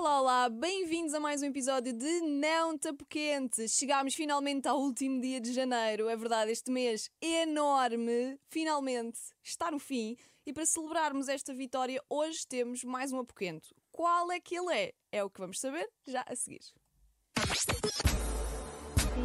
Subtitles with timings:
[0.00, 3.68] Olá, olá, bem-vindos a mais um episódio de Não Tapo Quente.
[3.68, 9.78] Chegámos finalmente ao último dia de janeiro, é verdade, este mês enorme, finalmente está no
[9.78, 10.16] fim.
[10.46, 13.74] E para celebrarmos esta vitória, hoje temos mais um apoquento.
[13.92, 14.94] Qual é que ele é?
[15.12, 16.64] É o que vamos saber já a seguir.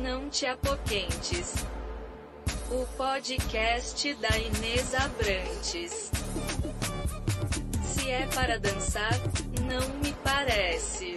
[0.03, 1.53] Não te apoquentes.
[2.69, 6.11] O podcast da Inês Abrantes.
[8.07, 9.11] É para dançar,
[9.67, 11.15] não me parece.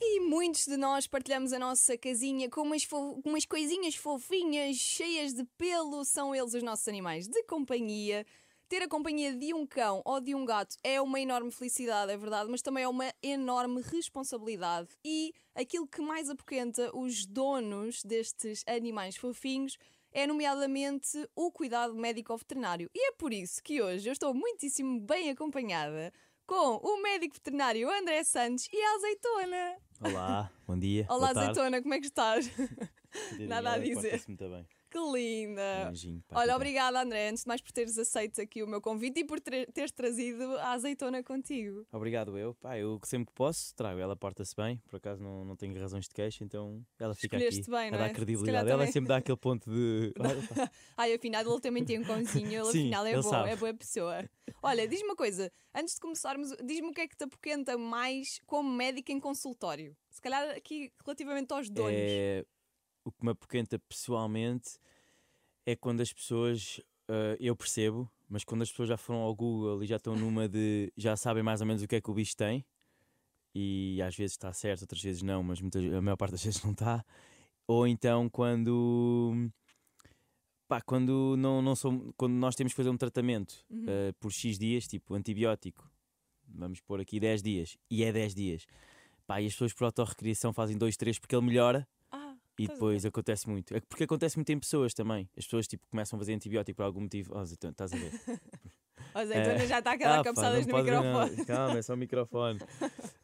[0.00, 2.86] E muitos de nós partilhamos a nossa casinha com umas,
[3.24, 8.24] umas coisinhas fofinhas, cheias de pelo, são eles os nossos animais de companhia.
[8.68, 12.16] Ter a companhia de um cão ou de um gato é uma enorme felicidade, é
[12.16, 14.88] verdade, mas também é uma enorme responsabilidade.
[15.04, 19.76] E aquilo que mais apoquenta os donos destes animais fofinhos
[20.18, 22.90] é, nomeadamente, o cuidado médico ou veterinário.
[22.92, 26.12] E é por isso que hoje eu estou muitíssimo bem acompanhada
[26.44, 29.76] com o médico veterinário André Santos e a azeitona.
[30.00, 31.06] Olá, bom dia.
[31.08, 32.50] Olá, azeitona, como é que estás?
[33.38, 34.24] Nada a dizer.
[34.26, 34.66] muito bem.
[34.90, 35.84] Que linda!
[35.86, 39.20] Beijinho, pá, Olha, obrigada, André, antes de mais por teres aceito aqui o meu convite
[39.20, 41.86] e por ter- teres trazido a azeitona contigo.
[41.92, 42.54] Obrigado eu.
[42.54, 44.00] Pá, eu sempre que posso trago.
[44.00, 47.60] Ela porta-se bem, por acaso não, não tenho razões de queixa, então ela fica Escolheste
[47.60, 48.04] aqui bem, não a é?
[48.04, 48.58] dar calhar credibilidade.
[48.70, 50.12] Ela também- sempre dá aquele ponto de.
[50.18, 53.50] Olha, Ai, afinal, ele também tem um cãozinho, ele Sim, afinal é ele bom, sabe.
[53.50, 54.24] é boa pessoa.
[54.62, 58.40] Olha, diz-me uma coisa, antes de começarmos, diz-me o que é que te apoquenta mais
[58.46, 59.94] como médico em consultório?
[60.10, 61.92] Se calhar aqui relativamente aos donos.
[61.94, 62.44] é,
[63.08, 64.78] o que me apoquenta pessoalmente
[65.66, 66.80] é quando as pessoas.
[67.08, 70.48] ah, eu percebo, mas quando as pessoas já foram ao Google e já estão numa
[70.48, 70.92] de.
[70.96, 72.64] já sabem mais ou menos o que é que o bicho tem,
[73.54, 76.62] e às vezes está certo, outras vezes não, mas muitas, a maior parte das vezes
[76.62, 77.04] não está.
[77.66, 79.50] Ou então quando.
[80.68, 83.86] Pá, quando, não, não sou, quando nós temos que fazer um tratamento Uhum.
[83.88, 85.90] ah, por X dias, tipo antibiótico,
[86.46, 88.66] vamos pôr aqui 10 dias, e é 10 dias.
[89.26, 91.86] Pá, e as pessoas por autorrecriação fazem 2, 3 porque ele melhora
[92.58, 93.74] e estás depois acontece muito.
[93.76, 95.28] É porque acontece muito em pessoas também.
[95.36, 97.32] As pessoas tipo, começam a fazer antibiótico por algum motivo.
[97.36, 98.12] Oh, Zé, estás a ver?
[99.14, 99.66] A azeitona É.
[99.66, 101.30] já está aquela Ah, cabeçadas não no microfone.
[101.36, 101.44] nada.
[101.46, 102.58] Calma, é só o microfone.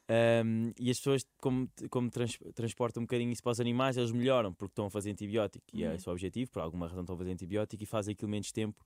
[0.09, 4.11] Ahm, e as pessoas, como, como trans- transportam um bocadinho isso para os animais, eles
[4.12, 5.65] melhoram porque estão a fazer antibiótico.
[5.73, 5.94] E é Uhum.
[5.94, 8.84] esse o objetivo, por alguma razão estão a fazer antibiótico e fazem aquilo menos tempo.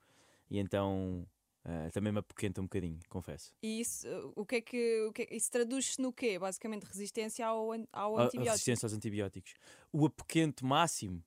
[0.51, 1.27] E então
[1.69, 3.53] ah, também me apoquenta um bocadinho, confesso.
[3.63, 6.39] E isso, o que é que, o que é- isso traduz-se no quê?
[6.39, 8.53] Basicamente resistência ao, ao A- a antibiótico.
[8.53, 9.55] resistência aos antibióticos.
[9.93, 11.23] O apoquento máximo,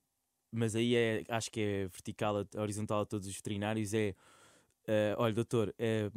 [0.51, 4.15] mas aí é, acho que é vertical, a- horizontal a todos os veterinários, é
[4.87, 6.09] eh, olha, doutor, eh,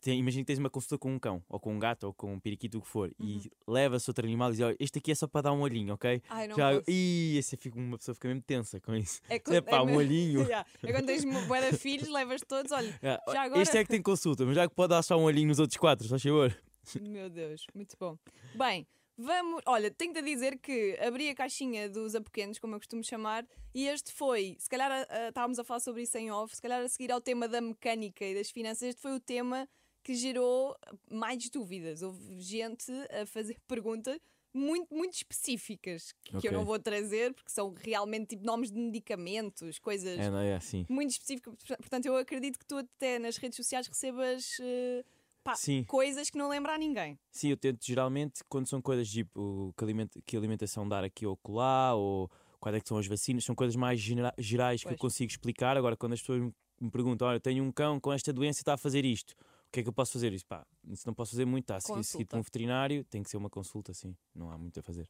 [0.00, 2.32] tenho- imagina que tens uma consulta com um cão, ou com um gato, ou com
[2.34, 3.26] um periquito, o que for, Uhum.
[3.26, 5.94] e leva-se outro animal e diz: olha, este aqui é só para dar um olhinho,
[5.94, 6.22] ok?
[6.28, 6.90] Ai, não Já, posso.
[6.90, 9.20] Ih, esse fica, uma pessoa fica mesmo tensa com isso.
[9.28, 10.40] É, É pá, um mesmo- olhinho.
[10.52, 10.66] Yeah.
[10.82, 13.84] É quando tens uma bué de filhos, levas todos, olha, Ah, Já agora- Este é
[13.84, 16.18] que tem consulta, mas já que pode dar só um olhinho nos outros quatro, só
[16.18, 16.56] favor.
[17.00, 18.18] meu Deus, muito bom.
[18.56, 23.02] Bem, vamos, olha, tenho-te a dizer que abri a caixinha dos apoquenos, como eu costumo
[23.04, 26.62] chamar, e este foi, se calhar ah, estávamos a falar sobre isso em off, se
[26.62, 29.68] calhar a seguir ao tema da mecânica e das finanças, este foi o tema
[30.02, 30.76] que gerou
[31.10, 32.02] mais dúvidas.
[32.02, 34.18] Houve gente a fazer perguntas
[34.54, 36.50] muito, muito específicas que Ok.
[36.50, 40.54] eu não vou trazer porque são realmente tipo nomes de medicamentos, coisas É, não é
[40.56, 40.84] assim.
[40.90, 41.54] muito específicas.
[41.78, 45.04] Portanto, eu acredito que tu até nas redes sociais recebas eh,
[45.42, 45.84] pá, Sim.
[45.84, 47.18] coisas que não lembra a ninguém.
[47.30, 51.36] Sim, eu tento geralmente, quando são coisas tipo que, alimenta, que alimentação dar aqui ou
[51.36, 52.30] colar, ou
[52.60, 55.00] quais é que são as vacinas, são coisas mais genera- gerais que eu Pois.
[55.00, 55.76] consigo explicar.
[55.76, 58.62] Agora, quando as pessoas me- me perguntam, olha, tenho um cão com esta doença e
[58.62, 60.32] está a fazer isto, o que é que eu posso fazer?
[60.32, 63.22] Isso, pá, isso não posso fazer muito, está a seguir, seguir por um veterinário, tem
[63.22, 65.08] que ser uma consulta, sim, não há muito a fazer.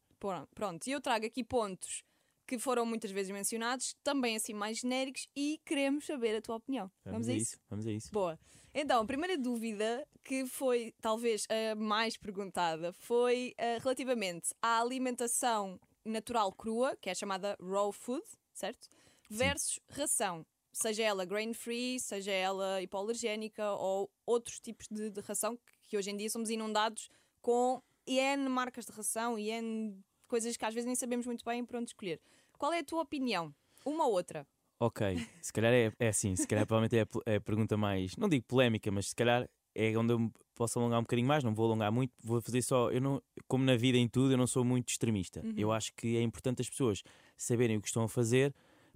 [0.55, 2.03] Pronto, e eu trago aqui pontos
[2.47, 6.91] que foram muitas vezes mencionados, também assim mais genéricos, e queremos saber a tua opinião.
[7.05, 7.57] Vamos, a isso?
[7.71, 8.11] Vamos a isso.
[8.13, 8.39] Boa.
[8.75, 15.79] Então, a primeira dúvida, que foi talvez a mais perguntada, foi eh, relativamente à alimentação
[16.05, 18.25] natural crua, que é chamada raw food,
[18.55, 18.89] certo?
[19.29, 25.63] Versus ração, seja ela grain-free, seja ela hipoalergénica ou outros tipos de, de ração, que-
[25.89, 27.11] que hoje em dia somos inundados
[27.43, 31.63] com N marcas de ração e N coisas que às vezes nem sabemos muito bem
[31.65, 32.19] por onde escolher.
[32.59, 33.55] Qual é a tua opinião?
[33.85, 34.47] Uma ou outra?
[34.85, 38.17] Ok, se calhar é, é assim, se calhar provavelmente é a, é a pergunta mais,
[38.17, 41.45] não digo polémica, mas se calhar é onde eu me posso alongar um bocadinho mais,
[41.45, 44.37] não vou alongar muito, vou fazer só, eu não, como na vida em tudo, eu
[44.37, 45.41] não sou muito extremista.
[45.41, 45.55] Uhum.
[45.57, 47.05] Eu acho que é importante as pessoas
[47.37, 48.53] saberem o que estão a fazer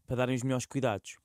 [0.09, 1.19] para darem os melhores cuidados.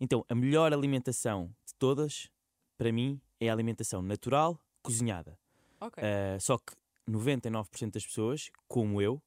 [0.00, 2.30] Então, a melhor alimentação de todas,
[2.78, 5.36] para mim, é a alimentação natural, cozinhada.
[5.80, 6.00] Ok.
[6.00, 6.72] Uh, só que
[7.10, 9.20] 99% das pessoas, como eu,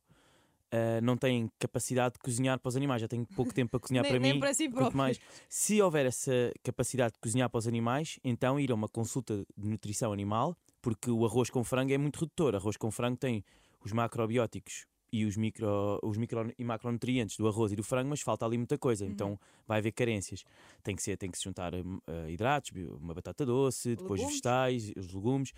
[0.73, 3.01] uh, não têm capacidade de cozinhar para os animais.
[3.01, 4.39] Já tenho pouco tempo para cozinhar nem, para nem mim.
[4.39, 4.97] para si próprio.
[4.97, 5.19] mais,
[5.49, 9.67] se houver essa capacidade de cozinhar para os animais, então ir a uma consulta de
[9.67, 12.55] nutrição animal, porque o arroz com frango é muito redutor.
[12.55, 13.43] Arroz com frango tem
[13.83, 18.21] os macrobióticos e os, micro, os micro e macronutrientes do arroz e do frango, mas
[18.21, 20.43] falta ali muita coisa, então vai haver carências.
[20.83, 21.83] Tem que, ser, tem que se juntar eh,
[22.29, 24.33] hidratos, uma batata doce, depois Legumes.
[24.33, 25.53] vegetais, os legumes.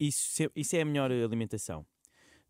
[0.00, 1.86] Isso, isso é a melhor alimentação.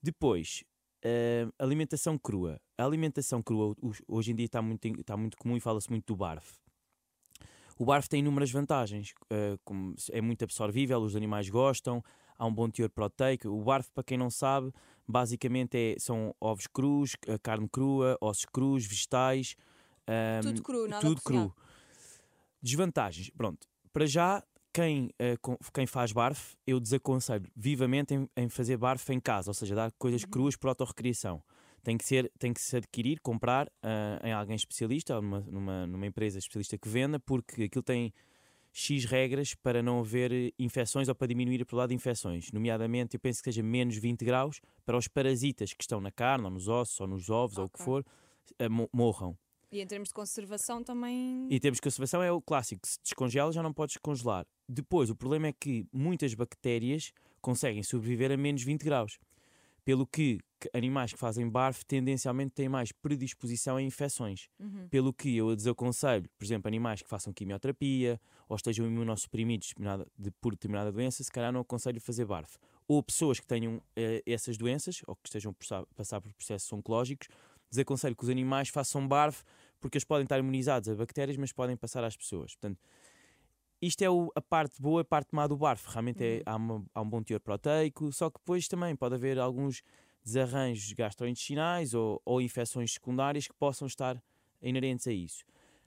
[0.02, 0.64] Depois,
[1.02, 2.60] eh, alimentação crua.
[2.76, 6.06] A alimentação crua ho- hoje em dia está muito, está muito comum e fala-se muito
[6.06, 6.54] do barf.
[7.78, 12.02] O barf tem inúmeras vantagens, eh, como é muito absorvível, os animais gostam,
[12.36, 13.48] há um bom teor proteico.
[13.48, 14.72] O barf, para quem não sabe,
[15.06, 19.54] basicamente é- são ovos crus, a carne crua, ossos crus, vegetais.
[20.08, 21.54] ahm, Tudo cru, nada tudo cru.
[22.60, 23.30] Desvantagens.
[23.30, 24.42] Pronto, para já,
[24.78, 25.36] quem, eh,
[25.74, 29.90] quem faz barf, eu desaconselho vivamente em, em fazer barf em casa, ou seja, dar
[29.98, 30.30] coisas Uhum.
[30.30, 31.42] cruas para autorrecriação.
[31.82, 35.86] Tem que, ser, tem que se adquirir, comprar ah, em alguém especialista, ou numa, numa,
[35.88, 38.12] numa empresa especialista que venda, porque aquilo tem
[38.72, 42.52] X regras para não haver eh, infecções ou para diminuir a probabilidade de infecções.
[42.52, 46.44] Nomeadamente, eu penso que seja menos 20 graus para os parasitas que estão na carne,
[46.44, 48.04] ou nos ossos, ou nos ovos, ou o que for,
[48.70, 49.36] mo- morram.
[49.70, 51.46] E em termos de conservação também.
[51.50, 54.46] E temos conservação é o clássico, se descongela já não podes congelar.
[54.68, 59.18] Depois, o problema é que muitas bactérias conseguem sobreviver a menos 20 graus.
[59.84, 60.38] Pelo que,
[60.74, 64.48] animais que fazem barf tendencialmente têm mais predisposição a infecções.
[64.58, 64.88] Uhum.
[64.88, 69.72] Pelo que eu desaconselho, por exemplo, animais que façam quimioterapia ou estejam imunossuprimidos
[70.18, 72.56] de, por determinada doença, se calhar não aconselho fazer barf.
[72.86, 77.28] Ou pessoas que tenham eh, essas doenças ou que estejam a passar por processos oncológicos,
[77.70, 79.42] desaconselho que os animais façam barf
[79.80, 82.54] porque eles podem estar imunizados a bactérias, mas podem passar às pessoas.
[82.56, 82.78] Portanto,
[83.80, 85.86] isto é o- a parte boa e a parte má do barf.
[85.86, 89.38] Realmente é- há, uma- há um bom teor proteico, só que depois também pode haver
[89.38, 89.82] alguns
[90.24, 94.20] desarranjos gastrointestinais ou, ou infecções secundárias que possam estar
[94.60, 95.44] inerentes a isso.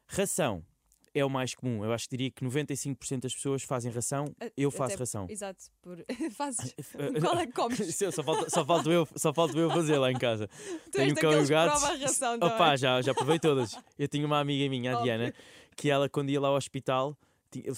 [0.07, 0.65] Ração
[1.13, 1.83] é o mais comum.
[1.83, 4.33] Eu acho que diria que 95% das pessoas fazem ração.
[4.55, 5.27] Eu até- faço ração.
[5.29, 5.65] Exato.
[5.81, 6.03] Por...
[6.35, 6.73] Fazes.
[7.21, 7.95] Qual é que comes?
[7.95, 10.47] só, falta, só, falta eu, só falta eu fazer lá em casa.
[10.85, 11.79] Tu Tenho um cão e um gato.
[11.79, 12.77] ração Opa, também.
[12.77, 13.77] já, já provei todas.
[13.97, 15.01] Eu tinha uma amiga minha, a.
[15.01, 15.33] Diana,
[15.75, 17.17] que ela, quando ia lá ao hospital,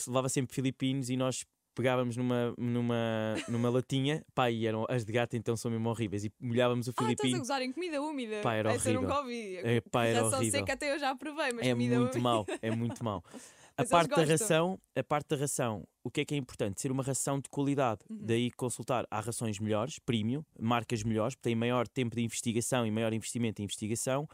[0.07, 5.11] levava sempre filipinos e nós pegávamos numa, numa, numa latinha, pá, e eram, as de
[5.11, 8.41] gato então são mesmo horríveis, e molhávamos o Ah, estás a gozar em comida úmida.
[8.41, 9.57] Pá, era Essa eu nunca horrível.
[9.61, 9.75] ouvi.
[9.77, 10.59] É, pá, era ração horrível.
[10.59, 12.19] seca até eu já provei, mas é muito úmida.
[12.19, 13.23] mau, é muito mau.
[13.75, 16.79] A parte da ração, a parte da ração, o que é que é importante?
[16.79, 18.01] Ser uma ração de qualidade.
[18.07, 18.19] Uhum.
[18.21, 22.91] Daí consultar, há rações melhores, premium, marcas melhores, porque têm maior tempo de investigação e
[22.91, 24.29] maior investimento em investigação.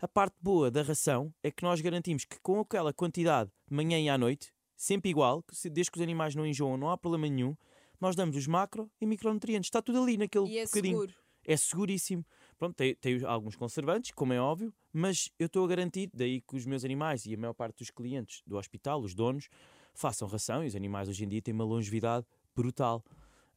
[0.00, 3.98] A parte boa da ração é que nós garantimos que com aquela quantidade, de manhã
[3.98, 6.96] e à noite, sempre igual, que se- desde que os animais não enjoam, não há
[6.98, 7.56] problema nenhum,
[8.00, 9.68] nós damos os macro e micronutrientes.
[9.68, 11.14] Está tudo ali naquele E é bocadinho seguro.
[11.46, 12.24] é seguríssimo.
[12.58, 16.56] Pronto, tem, tem alguns conservantes, como é óbvio, mas eu estou a garantir, daí que
[16.56, 19.48] os meus animais e a maior parte dos clientes do hospital, os donos,
[19.94, 23.04] façam ração e os animais hoje em dia têm uma longevidade brutal,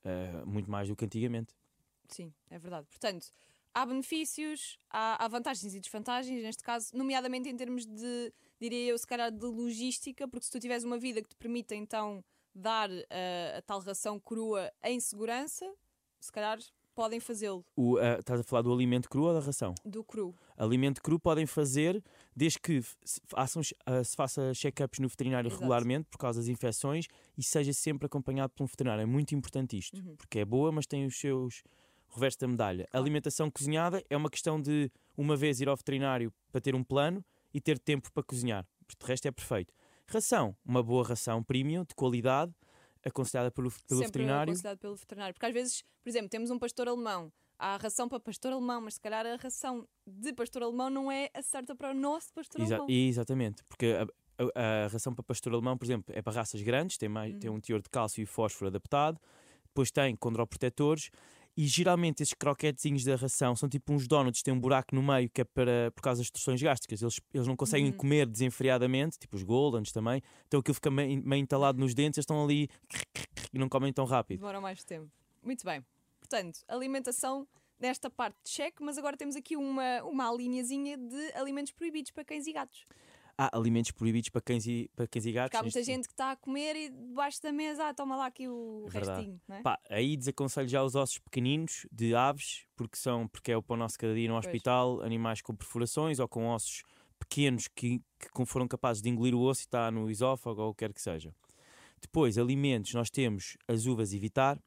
[0.04, 1.54] eh, muito mais do que antigamente.
[2.08, 2.88] Sim, é verdade.
[2.90, 3.28] Portanto,
[3.74, 8.98] há benefícios, há, há vantagens e desvantagens, neste caso, nomeadamente em termos de, diria eu,
[8.98, 12.24] se calhar de logística, porque se tu tiveres uma vida que te permita então
[12.54, 15.66] dar eh, a tal ração crua em segurança,
[16.20, 16.58] se calhar
[16.96, 17.64] podem fazê-lo
[18.02, 19.76] eh, estás a falar do alimento cru ou da ração?
[19.86, 20.34] do cru.
[20.58, 22.04] Alimento cru podem fazer
[22.36, 25.62] desde que se, façam, eh, se faça check-ups no veterinário Exato.
[25.62, 27.06] regularmente por causa das infecções
[27.38, 29.04] e seja sempre acompanhado por um veterinário.
[29.04, 30.16] É muito importante isto, Uhum.
[30.16, 31.62] porque é boa, mas tem os seus
[32.10, 32.86] reversos da medalha.
[32.86, 33.04] A Claro.
[33.04, 37.24] alimentação cozinhada é uma questão de uma vez ir ao veterinário para ter um plano
[37.54, 38.66] e ter tempo para cozinhar.
[38.88, 39.74] De resto é perfeito.
[40.08, 42.54] Ração, uma boa ração premium, de qualidade,
[43.06, 44.52] aconselhada pelo, pelo Sempre veterinário.
[44.52, 45.34] aconselhado pelo veterinário.
[45.34, 48.82] Porque às vezes, por exemplo, temos um pastor alemão, há a ração para pastor alemão,
[48.82, 52.32] mas se calhar a ração de pastor alemão não é a certa para o nosso
[52.34, 52.88] pastor Exa- alemão.
[52.96, 56.98] Exatamente, porque a, a- a ração para pastor alemão, por exemplo, é para raças grandes,
[56.98, 57.40] tem, mais, Uhum.
[57.40, 59.20] tem um teor de cálcio e fósforo adaptado,
[59.66, 61.10] depois tem condroprotetores
[61.58, 65.28] e geralmente esses croquetezinhos da ração são tipo uns donuts, tem um buraco no meio
[65.30, 67.98] que é para, por causa das distorções gástricas, eles, eles não conseguem Uhum.
[67.98, 72.24] comer desenfreadamente, tipo os Goldens também, então aquilo fica meio, meio entalado nos dentes, eles
[72.24, 72.70] estão ali
[73.52, 74.40] e não comem tão rápido.
[74.40, 75.10] Demora mais tempo.
[75.44, 75.84] Muito bem.
[76.20, 77.48] Portanto, alimentação
[77.80, 82.24] nesta parte de cheque, mas agora temos aqui uma, uma linhazinha de alimentos proibidos para
[82.26, 82.86] cães e gatos.
[83.38, 85.50] Há alimentos proibidos para cães e, para cães e gatos.
[85.52, 88.26] Porque há muita gente que está a comer e debaixo da mesa, ah, toma lá
[88.26, 89.22] aqui o É verdade.
[89.22, 89.62] restinho, é?
[89.62, 93.78] Pá, aí desaconselho já os ossos pequeninos de aves, porque são porque é o pão
[93.78, 94.46] nosso cada dia no Pois.
[94.46, 96.82] hospital, animais com perfurações ou com ossos
[97.20, 100.74] pequenos que, que foram capazes de engolir o osso e está no esófago ou o
[100.74, 101.32] que quer que seja.
[102.02, 104.60] Depois, alimentos, nós temos as uvas evitar.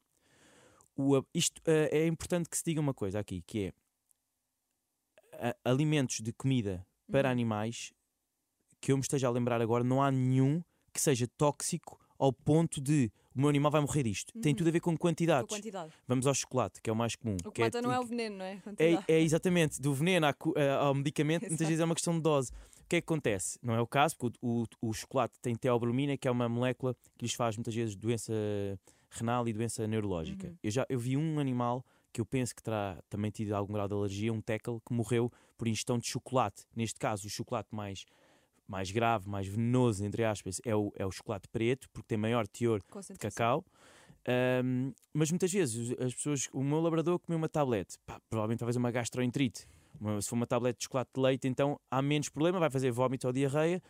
[0.95, 3.73] O, isto é importante que se diga uma coisa aqui, que
[5.33, 7.31] é alimentos de comida para Uhum.
[7.33, 7.93] animais
[8.81, 10.61] que eu me esteja a lembrar agora, não há nenhum
[10.93, 14.33] que seja tóxico ao ponto de o meu animal vai morrer disto.
[14.41, 14.57] Tem Uhum.
[14.57, 15.47] tudo a ver com Com quantidades.
[15.47, 15.91] quantidade.
[16.07, 17.37] Vamos ao chocolate, que é o mais comum.
[17.45, 18.59] O que mata não é o que- veneno, não é?
[18.77, 20.35] é, é exatamente, do veneno a-
[20.81, 22.51] ao medicamento, muitas vezes é uma questão de dose.
[22.51, 23.57] O que é que acontece?
[23.63, 26.93] Não é o caso, porque o, o- o chocolate tem teobromina, que é uma molécula
[27.17, 28.33] que lhes faz muitas vezes doença
[29.09, 30.47] renal e doença neurológica.
[30.47, 30.55] Uhum.
[30.61, 33.87] Eu já eu vi um animal que eu penso que terá também tido algum grau
[33.87, 36.65] de alergia, um tecal, que morreu por ingestão de chocolate.
[36.75, 38.03] Neste caso, o chocolate mais,
[38.71, 42.47] mais grave, mais venenoso, entre aspas, é o, é o chocolate preto, porque tem maior
[42.47, 43.65] teor de cacau.
[44.25, 48.67] Ahm, mas muitas vezes as pessoas, o meu labrador comeu uma tablete, pá, provavelmente vai
[48.69, 49.67] fazer uma gastroenterite.
[49.99, 52.91] Uma- se for uma tablete de chocolate de leite, então há menos problema, vai fazer
[52.91, 53.81] vómito ou diarreia,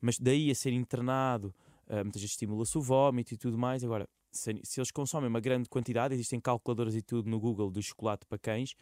[0.00, 1.54] mas daí a ser internado,
[1.86, 3.84] ah, muitas vezes estimula-se o vómito e tudo mais.
[3.84, 7.82] Agora, se, se eles consomem uma grande quantidade, existem calculadoras e tudo no Google do
[7.82, 8.74] chocolate para cães,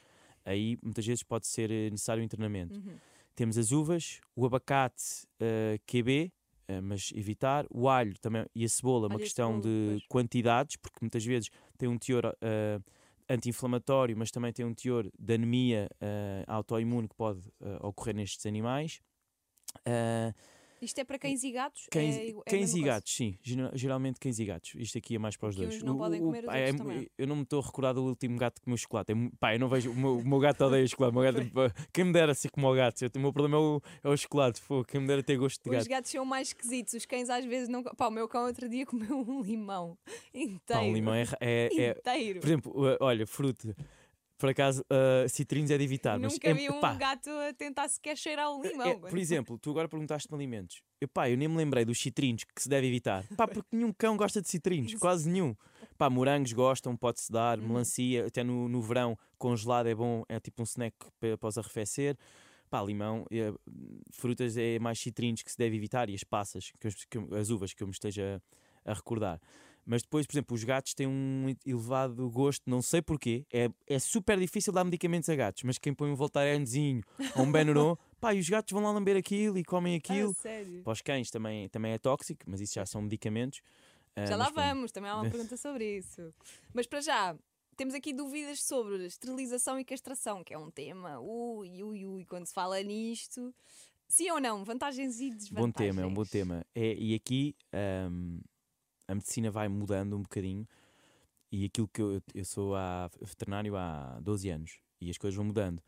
[0.44, 2.78] aí muitas vezes pode ser eh, necessário o internamento.
[2.78, 2.96] Uhum.
[3.38, 6.32] Temos as uvas, o abacate eh, QB,
[6.66, 7.66] eh, mas evitar.
[7.70, 10.06] O alho também e a cebola, uma Alho e questão cebola, de pois.
[10.08, 12.80] quantidades, porque muitas vezes tem um teor eh,
[13.28, 15.88] anti-inflamatório, mas também tem um teor de anemia
[16.48, 17.40] autoimune que pode
[17.80, 19.00] ocorrer nestes animais.
[19.84, 20.34] Eh,
[20.80, 21.86] Isto é para cães e gatos?
[21.90, 22.86] Cães, é, é cães e coisa?
[22.86, 23.38] gatos, sim.
[23.42, 24.74] Geral- Geralmente cães e gatos.
[24.76, 25.82] Isto aqui é mais para os Porque dois.
[25.82, 26.70] não podem comer, os pá, é
[27.18, 29.12] eu não me estou a recordar do último gato que comeu chocolate.
[29.12, 29.90] É pá, eu não vejo.
[29.90, 31.16] O meu, o meu gato odeia chocolate.
[31.16, 33.02] O meu gato, quem me dera ser como o gato?
[33.02, 34.60] Eu- O meu problema é o, é o chocolate.
[34.62, 35.88] Pô, quem me dera ter gosto de Os gato.
[35.88, 37.82] gatos são mais esquisitos, os cães às vezes não.
[37.82, 39.98] Pá, o meu cão outro dia comeu um limão
[40.32, 40.60] inteiro.
[40.66, 42.40] Pá, um limão é, é, é- inteiro.
[42.40, 43.74] Por exemplo, olha, fruta.
[44.38, 46.16] Por acaso, uh, citrinos é de evitar.
[46.18, 48.86] mas Nunca é- vi um pá, gato a tentar sequer cheirar o limão.
[48.86, 50.80] É, por exemplo, tu agora perguntaste-me alimentos.
[51.00, 53.24] Eu, pá, eu nem me lembrei dos citrinos que se deve evitar.
[53.36, 55.56] Pá, porque nenhum cão gosta de citrinos, quase nenhum.
[55.96, 57.66] Pá, morangos gostam, pode-se dar, Uhum.
[57.66, 62.16] melancia, até no, no verão, congelado é bom, é tipo um snack para após arrefecer.
[62.70, 63.52] Pá, limão, é,
[64.12, 66.92] frutas é mais citrinos que se deve evitar e as passas, que eu-
[67.28, 68.40] que as uvas que eu me esteja
[68.84, 69.40] a recordar.
[69.90, 73.46] Mas depois, por exemplo, os gatos têm um elevado gosto, não sei porquê.
[73.50, 77.02] É, é super difícil dar medicamentos a gatos, mas quem põe um Voltarenzinho
[77.34, 80.32] ou um Benuron, pá, e os gatos vão lá lamber aquilo e comem aquilo.
[80.38, 80.82] Ah, sério?
[80.82, 83.62] Para os cães também, também é tóxico, mas isso já são medicamentos.
[84.14, 86.34] Ah, Já lá vamos, também há uma pergunta sobre isso.
[86.74, 87.34] Mas para já,
[87.74, 91.18] temos aqui dúvidas sobre esterilização e castração, que é um tema.
[91.18, 93.54] Ui, ui, ui, quando se fala nisto.
[94.06, 94.64] Sim ou não?
[94.66, 95.72] Vantagens e desvantagens.
[95.72, 96.66] Bom tema, é um bom tema.
[96.74, 98.40] É, e aqui ahm,
[99.08, 100.66] a medicina vai mudando um bocadinho.
[101.50, 105.46] E aquilo que eu, eu sou a veterinário há 12 anos e as coisas vão
[105.46, 105.82] mudando.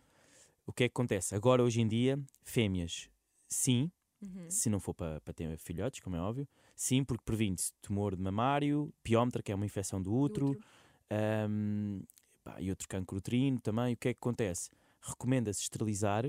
[0.66, 1.34] O que é que acontece?
[1.34, 3.10] Agora, hoje em dia, fêmeas,
[3.48, 3.90] sim,
[4.22, 4.48] Uhum.
[4.48, 8.22] se não for para para ter filhotes, como é óbvio, sim, porque previne-se tumor de
[8.22, 10.64] mamário, piómetra, que é uma infecção do Do útero, útero.
[11.10, 12.02] Ahm,
[12.44, 13.94] pá, e outro cancro uterino também.
[13.94, 14.70] O que é que acontece?
[15.02, 16.26] Recomenda-se esterilizar.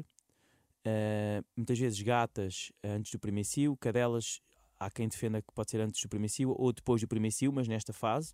[0.85, 4.41] ah, muitas vezes gatas antes do primeiro cio, cadelas
[4.81, 7.51] há quem defenda que pode ser antes do primeiro cio ou depois do primeiro cio,
[7.53, 8.33] mas nesta fase.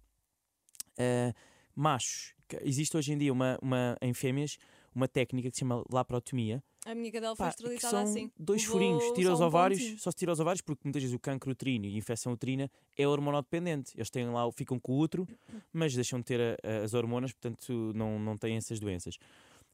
[0.97, 1.33] Ah,
[1.75, 4.57] machos, existe hoje em dia uma, uma, em fêmeas
[4.95, 8.31] uma técnica que se chama laparotomia, A minha cadela foi esterilizada são assim.
[8.39, 9.99] dois Levou furinhos, tira os um ovários, pontinho.
[9.99, 12.71] só se tira os ovários porque muitas vezes o cancro uterino e a infecção uterina
[12.97, 13.91] é hormonodependente.
[13.95, 15.27] Eles têm lá, ficam com o útero,
[15.71, 19.17] mas deixam de ter a- a- as hormonas, portanto não, não têm essas doenças.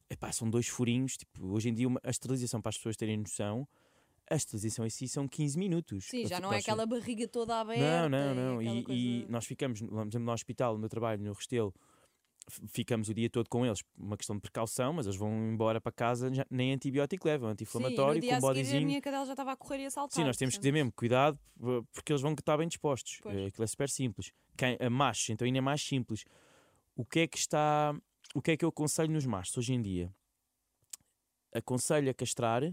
[0.09, 3.15] Epá, são dois furinhos, tipo, hoje em dia uma- a esterilização para as pessoas terem
[3.15, 3.65] noção,
[4.33, 6.05] a esterilização em si são 15 minutos.
[6.05, 8.09] Sim, já não é aquela barriga toda aberta.
[8.09, 8.59] não, não, não.
[8.59, 11.73] aquela E, coisa- e nós ficamos, exemplo, no hospital, no trabalho, no Restelo,
[12.67, 15.91] ficamos o dia todo com eles, uma questão de precaução, mas eles vão embora para
[15.93, 18.81] casa, já, nem antibiótico levam, e anti-inflamatório, com a seguir, bodyzinho.
[18.81, 20.15] a minha cadela já estava a correr e a saltar.
[20.15, 21.39] Sim, nós temos que ter mesmo cuidado
[21.93, 23.19] porque eles vão estar bem dispostos.
[23.21, 23.35] Pois.
[23.37, 24.31] Eh, Aquilo é super simples.
[24.57, 26.25] Quem, a machos, então ainda é mais simples.
[26.95, 27.95] O que é que está.
[28.35, 30.11] O que é que eu aconselho nos machos hoje em dia?
[31.53, 32.63] Aconselho a castrar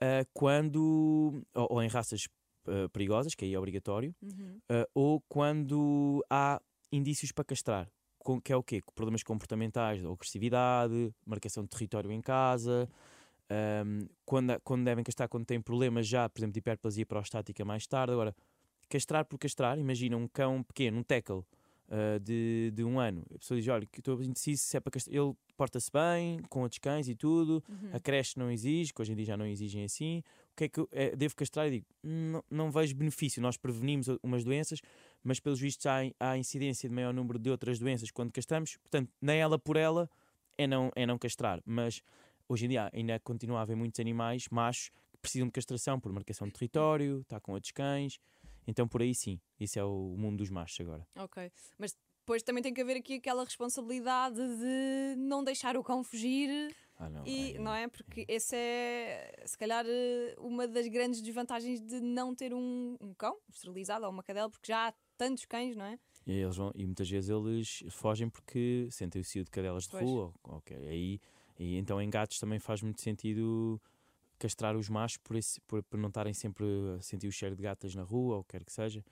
[0.00, 1.42] eh, quando.
[1.54, 2.26] Ou, ou em raças
[2.66, 4.58] eh, perigosas, que aí é obrigatório, Uhum.
[4.70, 6.60] eh, ou quando há
[6.92, 7.88] indícios para castrar.
[8.18, 8.80] Com, que é o quê?
[8.94, 12.88] Problemas comportamentais, agressividade, marcação de território em casa,
[13.50, 17.86] ahm, quando, quando devem castrar, quando têm problemas já, por exemplo, de hiperplasia prostática mais
[17.86, 18.12] tarde.
[18.14, 18.34] Agora,
[18.88, 21.44] castrar por castrar, imagina um cão pequeno, um tackle
[21.90, 23.22] ah, de, de um ano.
[23.34, 25.14] A pessoa diz: Olha, estou indeciso se é para castrar.
[25.14, 27.62] Ele porta-se bem, com outros cães e tudo.
[27.68, 27.90] Uhum.
[27.92, 30.22] A creche não exige, que hoje em dia já não exigem assim.
[30.52, 31.66] O que é que eu eh, devo castrar?
[31.68, 33.42] E digo, não, não vejo benefício.
[33.42, 34.80] Nós prevenimos umas doenças,
[35.22, 38.76] mas pelos vistos há, há incidência de maior número de outras doenças quando castramos.
[38.76, 40.08] Portanto, nem ela por ela
[40.56, 41.60] é não, é não castrar.
[41.66, 42.02] Mas
[42.48, 46.12] hoje em dia ainda continua a haver muitos animais, machos, que precisam de castração por
[46.12, 48.18] marcação de território, está com outros cães.
[48.66, 51.06] Então, por aí sim, isso é o mundo dos machos agora.
[51.16, 51.50] Ok.
[51.78, 56.74] Mas depois também tem que haver aqui aquela responsabilidade de não deixar o cão fugir.
[56.96, 57.88] Ah, não, E, aí- não é?
[57.88, 63.12] Porque esse é, se calhar, eh, uma das grandes desvantagens de não ter um, um
[63.12, 65.98] cão esterilizado ou uma cadela, porque já há tantos cães, não é?
[66.26, 69.90] E, eles vão, e muitas vezes eles fogem porque sentem o cio de cadelas de
[69.90, 70.02] Pois.
[70.04, 70.32] rua.
[70.44, 71.20] ok aí,
[71.58, 73.78] e então em gatos também faz muito sentido
[74.44, 76.64] castrar os machos por, esse, por, por não estarem sempre
[76.98, 79.02] a sentir o cheiro de gatas na rua ou o que quer que seja.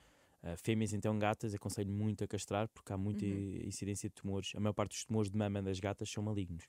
[0.43, 3.61] Uh, fêmeas, então, gatas, aconselho muito a castrar porque há muita Uhum.
[3.65, 4.51] incidência de tumores.
[4.55, 6.65] A maior parte dos tumores de mama das gatas são malignos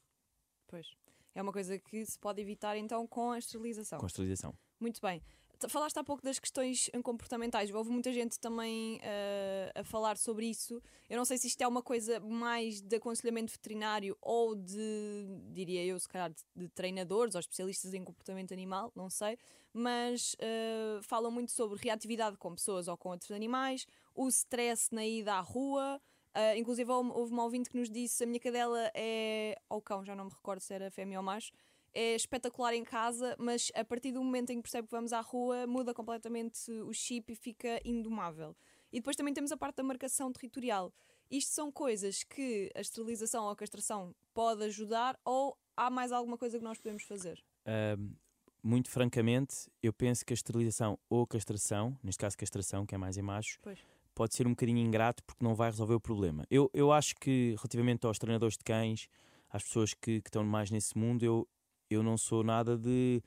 [0.66, 0.86] Pois.
[1.34, 3.98] É uma coisa que se pode evitar então com a esterilização.
[3.98, 4.54] com a esterilização.
[4.80, 5.20] Muito bem.
[5.68, 7.70] Falaste há pouco das questões eh, comportamentais.
[7.70, 10.82] Houve muita gente também eh, a falar sobre isso.
[11.08, 15.84] Eu não sei se isto é uma coisa mais de aconselhamento veterinário ou de, diria
[15.84, 19.38] eu, se calhar, de, de treinadores ou especialistas em comportamento animal, não sei.
[19.72, 25.04] Mas eh, falam muito sobre reatividade com pessoas ou com outros animais, o stress na
[25.06, 26.00] ida à rua.
[26.34, 29.56] eh, inclusive, houve uma ouvinte que nos disse: a minha cadela é.
[29.68, 31.52] ou cão, já não me recordo se era fêmea ou macho
[31.94, 35.20] é espetacular em casa, mas a partir do momento em que percebe que vamos à
[35.20, 38.56] rua, muda completamente o chip e fica indomável.
[38.92, 40.92] E depois também temos a parte da marcação territorial.
[41.30, 46.36] Isto são coisas que a esterilização ou a castração pode ajudar ou há mais alguma
[46.36, 47.42] coisa que nós podemos fazer?
[47.66, 48.14] Ahm,
[48.62, 52.98] muito francamente, eu penso que a esterilização ou a castração, neste caso castração, que é
[52.98, 53.78] mais em machos, Pois.
[54.14, 56.46] pode ser um bocadinho ingrato porque não vai resolver o problema.
[56.50, 59.08] Eu, eu acho que, relativamente aos treinadores de cães,
[59.50, 61.48] às pessoas que, que estão mais nesse mundo, eu,
[61.90, 63.22] eu não sou nada de.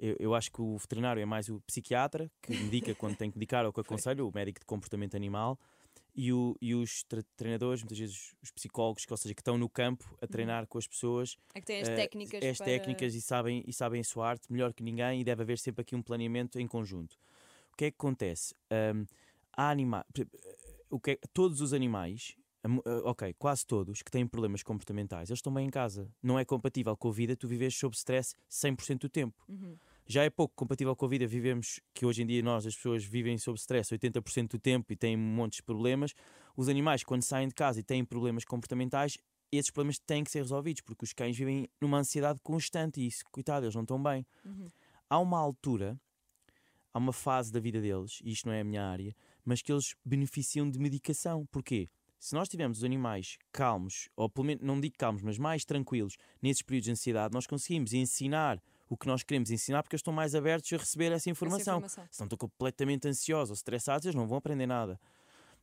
[0.00, 3.36] Eu, eu acho que o veterinário é mais o psiquiatra, que indica quando tem que
[3.36, 5.58] indicar ou que aconselha, o médico de comportamento animal.
[6.14, 9.56] E, o, e os tre- treinadores, muitas vezes os psicólogos, que, ou seja, que estão
[9.56, 12.64] no campo a treinar com as pessoas, É que tem as eh, técnicas as para...
[12.66, 15.82] técnicas e sabem, e sabem a sua arte melhor que ninguém e deve haver sempre
[15.82, 17.16] aqui um planeamento em conjunto.
[17.72, 18.52] O que é que acontece?
[18.68, 19.04] Ahm,
[19.56, 20.04] há anima
[20.90, 22.36] o que é- todos os animais,
[23.04, 26.10] ok, quase todos que têm problemas comportamentais, eles estão bem em casa.
[26.22, 29.44] Não é compatível com a vida tu vives sob stress 100% do tempo.
[29.48, 29.76] Uhum.
[30.06, 33.04] Já é pouco compatível com a vida vivemos, que hoje em dia nós, as pessoas,
[33.04, 36.14] vivem sob stress 80% do tempo e têm montes de problemas.
[36.56, 39.18] Os animais, quando saem de casa e têm problemas comportamentais,
[39.52, 43.22] esses problemas têm que ser resolvidos, porque os cães vivem numa ansiedade constante e isso,
[43.30, 44.26] coitado, eles não estão bem.
[44.44, 44.66] Uhum.
[45.10, 45.98] Há uma altura,
[46.92, 49.72] há uma fase da vida deles, e isto não é a minha área, mas que
[49.72, 51.46] eles beneficiam de medicação.
[51.50, 51.88] Porquê?
[52.18, 56.16] Se nós tivermos os animais calmos, ou pelo menos, não digo calmos, mas mais tranquilos,
[56.42, 60.12] nesses períodos de ansiedade, nós conseguimos ensinar o que nós queremos ensinar porque eles estão
[60.12, 61.76] mais abertos a receber essa Essa informação.
[61.78, 62.06] informação.
[62.10, 64.98] Se não estão completamente ansiosos ou estressados, eles não vão aprender nada.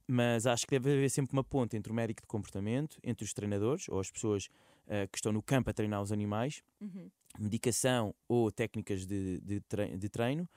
[0.08, 3.34] Mas acho que deve haver sempre uma ponte entre o médico de comportamento, entre os
[3.34, 4.48] treinadores ou as pessoas
[4.88, 7.10] eh, que estão no campo a treinar os animais, Uhum.
[7.40, 10.48] medicação ou técnicas de, de, tre- de treino,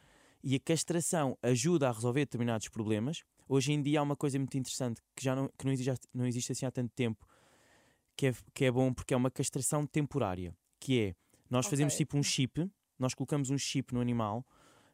[0.44, 3.24] e a castração ajuda a resolver determinados problemas.
[3.48, 6.26] Hoje em dia há uma coisa muito interessante que já não, que não, existe, não
[6.26, 7.26] existe assim há tanto tempo,
[8.16, 11.14] que é, que é bom porque é uma castração temporária, que é,
[11.50, 14.44] nós fazemos tipo um chip, nós colocamos um chip no animal,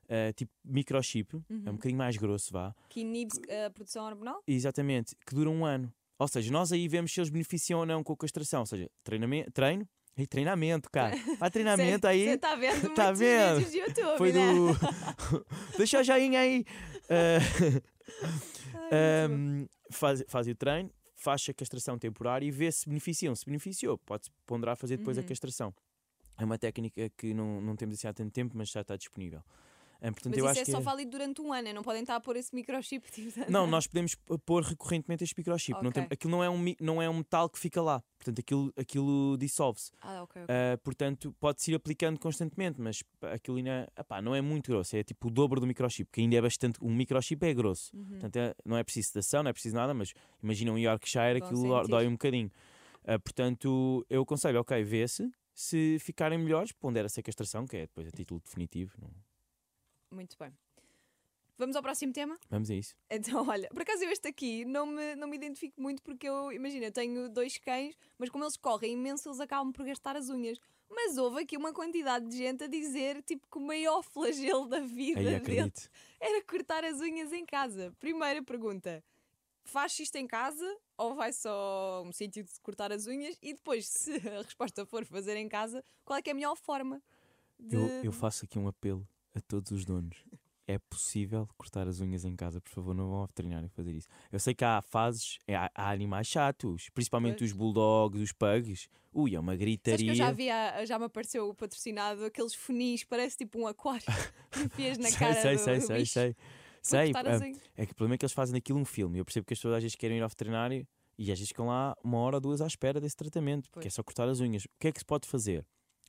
[0.09, 1.73] eh, tipo microchip, é um Uhum.
[1.73, 3.33] bocadinho mais grosso, vá, Que inibe
[3.67, 4.43] a produção hormonal?
[4.47, 5.93] Exatamente, que dura um ano.
[6.19, 8.61] Ou seja, nós aí vemos se eles beneficiam ou não com a castração.
[8.61, 11.17] Ou seja, treinamento, treino e treinamento, cara.
[11.41, 12.25] Há treinamento aí.
[12.27, 13.57] Você está vendo Tá vendo?
[13.57, 14.53] vídeos de YouTube, Foi né?
[14.55, 14.69] do.
[15.77, 16.65] Deixa o joinha aí.
[17.11, 17.39] Ah,
[18.91, 23.35] Ahm, faz, faz o treino, faz a castração temporária e vê se beneficiam.
[23.35, 25.27] Se beneficiou, pode-se ponderar fazer depois a Uhum.
[25.27, 25.75] castração.
[26.39, 29.43] É uma técnica que não, não temos assim há tanto tempo, mas já está disponível.
[30.01, 32.17] Portanto, Mas eu isso acho é que só válido durante um ano, não podem estar
[32.17, 33.05] a pôr esse microchip.
[33.13, 35.83] Tipo, Não, nós podemos pôr recorrentemente este microchip.
[35.83, 38.03] Não tem- aquilo não é, um, não é um metal que fica lá.
[38.19, 39.91] Portanto, aquilo, aquilo dissolve-se.
[40.01, 40.55] Ah, ok, ok.
[40.55, 43.03] Ah, portanto, pode-se ir aplicando constantemente, mas
[43.33, 44.97] aquilo ainda é, não é muito grosso.
[44.97, 46.79] É tipo o dobro do microchip, que ainda é bastante.
[46.83, 47.95] Um microchip é grosso.
[47.97, 48.07] Uhum.
[48.09, 51.49] Portanto, é- não é preciso sedação, não é preciso nada, mas imagina um Yorkshire, Vão
[51.49, 51.91] aquilo sentir.
[51.91, 52.51] dói um bocadinho.
[53.07, 55.31] Ah, portanto, eu aconselho, ok, vê-se.
[55.55, 58.93] Se ficarem melhores, pondera-se a castração, que é depois a título definitivo.
[59.01, 59.11] não-
[60.15, 60.53] Muito bem.
[61.57, 62.37] Vamos ao próximo tema?
[62.51, 62.95] Vamos a isso.
[63.09, 66.53] Então, olha, por acaso eu este aqui não me, não me identifico muito porque eu,
[66.53, 70.29] imagina, eu tenho dois cães, mas como eles correm imenso, eles acabam por gastar as
[70.29, 70.59] unhas.
[70.91, 74.81] Mas houve aqui uma quantidade de gente a dizer tipo que o maior flagelo da
[74.81, 75.21] vida
[76.21, 77.93] era cortar as unhas em casa.
[77.99, 79.03] Primeira pergunta:
[79.65, 83.37] faz isto em casa ou vai só a um sítio de cortar as unhas?
[83.41, 86.57] E depois, se a resposta for fazer em casa, qual é que é a melhor
[86.57, 87.03] forma?
[87.59, 87.77] De...
[87.77, 90.17] Eu, eu faço aqui um apelo a todos os donos.
[90.67, 94.09] É possível cortar as unhas em casa, por favor, não vão ao veterinário fazer isso.
[94.33, 97.51] Eu sei que há fases, é, há, há animais chatos, principalmente Pois.
[97.51, 98.89] os bulldogs, os pugs.
[99.13, 100.07] Ui, é uma Sabes gritaria.
[100.07, 100.47] que eu já vi,
[100.87, 104.03] já me apareceu o patrocinado, aqueles funis, parece tipo um aquário
[104.51, 106.13] que enfias na sei, cara sei, do, sei, do sei, bicho.
[106.13, 106.37] sei.
[106.81, 107.61] Sei, cortar ah, as unhas.
[107.77, 109.19] é que o problema é que eles fazem daquilo um filme.
[109.19, 110.87] Eu percebo que as pessoas às vezes querem ir ao veterinário
[111.19, 113.93] e às vezes ficam lá uma hora ou duas à espera desse tratamento, porque Pois.
[113.93, 114.65] é só cortar as unhas.
[114.65, 115.65] O que é que se pode fazer?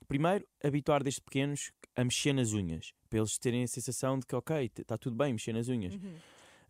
[0.08, 4.36] Primeiro, habituar desde pequenos a mexer nas unhas, para eles terem a sensação de que,
[4.36, 5.94] ok, está tudo bem mexer nas unhas.
[5.94, 6.16] Uhum.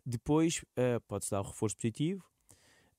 [0.04, 2.24] Depois, ah, pode-se dar o reforço positivo.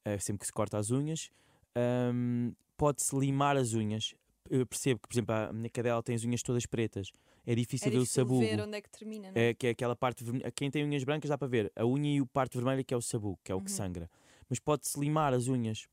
[0.03, 1.29] eh, sempre que se corta as unhas.
[1.75, 4.13] Ahm, Pode-se limar as unhas.
[4.49, 7.11] Eu percebo que, por exemplo, a minha cadela tem as unhas todas pretas.
[7.45, 8.39] É difícil É ver o sabugo.
[8.39, 9.49] ver onde é que termina, não é?
[9.49, 10.51] É, que é aquela parte vermelha.
[10.51, 12.97] Quem tem unhas brancas dá para ver a unha e o parte vermelha que é
[12.97, 13.77] o sabugo, que é o que Uhum.
[13.77, 14.09] sangra.
[14.49, 15.87] Mas pode-se limar as unhas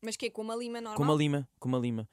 [0.00, 0.96] Mas que é com uma lima normal?
[0.96, 2.08] com uma lima, com uma lima.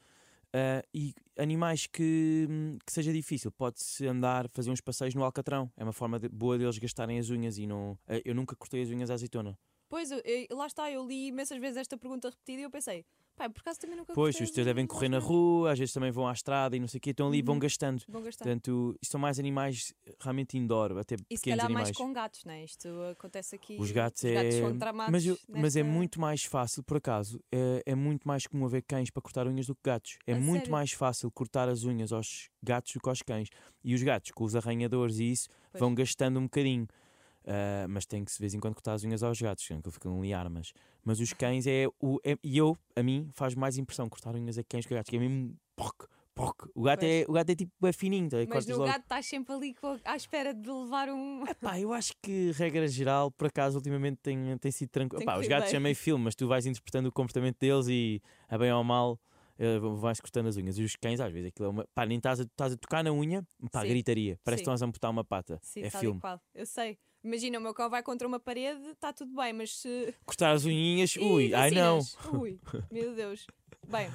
[0.58, 2.48] Ah, e animais que,
[2.86, 5.70] que seja difícil, pode-se andar, fazer uns passeios no alcatrão.
[5.76, 8.00] É uma forma de- boa deles gastarem as unhas e não.
[8.08, 9.58] ah, eu nunca cortei as unhas à azeitona.
[9.90, 13.06] Pois, eu- eu- lá está, eu li imensas vezes esta pergunta repetida e eu pensei,
[13.36, 15.30] pá, por acaso também nunca Pois, os teus devem correr na vezes.
[15.30, 17.42] rua, às vezes também vão à estrada e não sei o quê, estão ali e
[17.42, 17.60] vão Uhum.
[17.60, 18.02] gastando.
[18.08, 18.46] Vão gastar.
[18.46, 21.88] Portanto, isto são mais animais realmente indoor, até E se pequenos calhar animais.
[21.88, 22.64] mais com gatos, não é?
[22.64, 23.78] Isto acontece aqui.
[23.80, 24.62] Os gatos os gatos é.
[24.62, 28.28] são tramados mas, eu- mas é nesta- muito mais fácil, por acaso, é, é muito
[28.28, 30.18] mais comum haver cães para cortar unhas do que gatos.
[30.26, 30.72] É A muito sério?
[30.72, 33.50] mais fácil cortar as unhas aos gatos do que aos cães.
[33.84, 35.80] E os gatos, com os arranhadores e isso, Pois.
[35.80, 36.88] vão gastando um bocadinho.
[37.48, 40.18] Ah, mas tem que de vez em quando cortar as unhas aos gatos, que ficam
[40.20, 40.74] ali armas.
[41.04, 42.20] Mas os cães é o.
[42.24, 45.10] é- e eu, a mim, faz mais impressão cortar unhas a cães que a gatos,
[45.10, 45.56] que é mesmo.
[45.76, 46.70] Poc, poc.
[46.74, 48.38] O gato, é, o gato é tipo é fininho, tá?
[48.48, 48.90] Mas no logo.
[48.90, 51.44] gato estás sempre ali à espera de levar um.
[51.62, 55.20] Pá, eu acho que, regra geral, por acaso, ultimamente tem, tem sido tranquilo.
[55.20, 55.78] Tem Pá, os gatos bem.
[55.78, 59.20] é meio filme, mas tu vais interpretando o comportamento deles e, a bem ou mal,
[59.60, 60.78] eh, vais cortando as unhas.
[60.80, 61.88] E os cães, às vezes, aquilo é uma.
[61.94, 63.90] Pá, nem estás a, estás a tocar na unha, pá, Sim.
[63.90, 64.40] gritaria.
[64.44, 64.64] Parece Sim.
[64.64, 65.60] que estás a amputar uma pata.
[65.62, 66.20] Sim, é filme.
[66.20, 66.42] qual.
[66.54, 66.98] Eu sei.
[67.26, 70.14] Imagina, o meu cão vai contra uma parede, está tudo bem, mas se.
[70.28, 71.98] Cortar as unhinhas, ui, ai não.
[72.32, 72.60] Ui,
[72.92, 73.48] meu Deus.
[73.88, 74.12] Bem,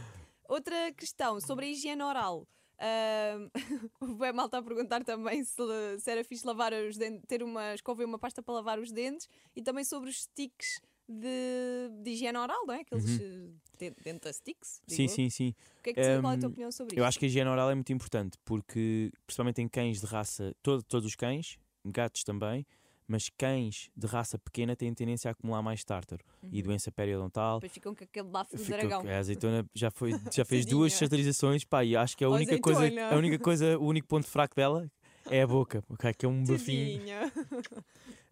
[0.48, 2.46] outra questão sobre a higiene oral.
[2.78, 3.50] Ahm,
[4.00, 5.56] o Bem Mal está a perguntar também se,
[5.98, 8.92] se era fixe lavar os dentes, ter uma escova e uma pasta para lavar os
[8.92, 12.82] dentes e também sobre os sticks de, de higiene oral, não é?
[12.82, 14.80] Aqueles eh, de, dental sticks.
[14.86, 15.08] digo Sim, eu.
[15.08, 15.54] sim, sim.
[15.80, 17.08] O que é que, tu- qual é a tua opinião sobre Eu isto?
[17.08, 20.82] acho que a higiene oral é muito importante, porque, principalmente em cães de raça, todo,
[20.84, 22.64] todos os cães, gatos também,
[23.10, 26.62] mas cães de raça pequena têm tendência a acumular mais tártaro e Uhum.
[26.62, 27.58] doença periodontal.
[27.58, 29.02] Depois ficam com aquele bafo do dragão.
[29.08, 30.92] A azeitona já, foi, já fez duas
[31.68, 34.88] pá, e acho que a única, coisa, a única coisa, o único ponto fraco dela
[35.28, 37.02] é a boca, ok, que é um bafinho.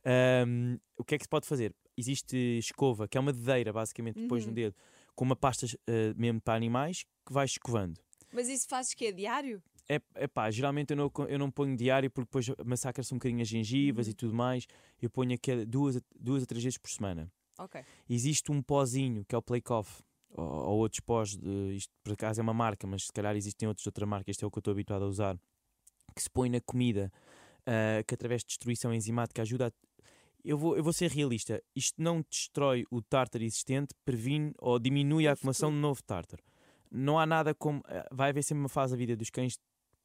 [0.04, 1.74] Ahm, o que é que se pode fazer?
[1.96, 4.50] Existe escova, que é uma dedeira, basicamente, depois Uhum.
[4.50, 4.76] no dedo,
[5.16, 8.00] com uma pasta ah, mesmo para animais, que vais escovando.
[8.32, 9.60] Mas isso fazes que é diário?
[9.88, 13.40] É, é pá, geralmente eu não, eu não ponho diário porque depois massacra-se um bocadinho
[13.40, 14.10] as gengivas Uhum.
[14.10, 14.66] e tudo mais.
[15.00, 17.30] Eu ponho aqui duas, duas a três vezes por semana.
[17.58, 17.80] Ok.
[18.08, 22.40] Existe um pozinho que é o Playcoff, ou, ou outros pós, de, isto por acaso
[22.40, 24.58] é uma marca, mas se calhar existem outros de outra marca, este é o que
[24.58, 25.36] eu estou habituado a usar,
[26.14, 27.10] que se põe na comida,
[27.66, 29.72] ah, que através de destruição enzimática ajuda a.
[30.44, 35.26] Eu vou, eu vou ser realista, isto não destrói o tártaro existente, previne ou diminui
[35.26, 36.42] a acumulação de novo tártaro.
[36.90, 37.82] Não há nada como.
[37.86, 39.58] ah, Vai haver sempre uma fase da vida dos cães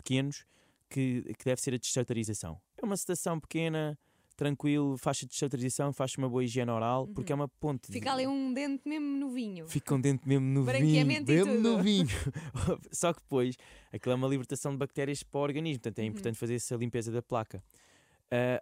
[0.04, 0.46] pequenos
[0.90, 2.60] que, que deve ser a destartarização.
[2.78, 3.98] É uma sedação pequena,
[4.36, 7.88] tranquilo, faz a destartarização, faz uma boa higiene oral, porque é uma ponte.
[7.88, 9.68] de- Fica ali um dente mesmo novinho.
[9.68, 10.66] Fica um dente mesmo no vinho.
[10.66, 11.84] Branqueamento e Mesmo no tudo.
[11.84, 12.08] vinho.
[12.92, 13.56] Só que depois,
[13.92, 16.04] aquilo é uma libertação de bactérias para o organismo, portanto Uhum.
[16.04, 17.64] é importante fazer essa limpeza da placa.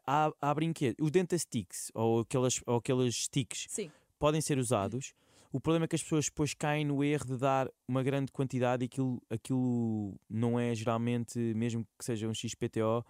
[0.05, 3.89] Ah, há, há brinquedos, os dentasticks ou aquelas, ou aqueles sticks Sim.
[4.19, 5.13] podem ser usados.
[5.51, 8.83] O problema é que as pessoas depois caem no erro de dar uma grande quantidade
[8.83, 13.05] e aquilo, aquilo não é geralmente, mesmo que seja um XPTO,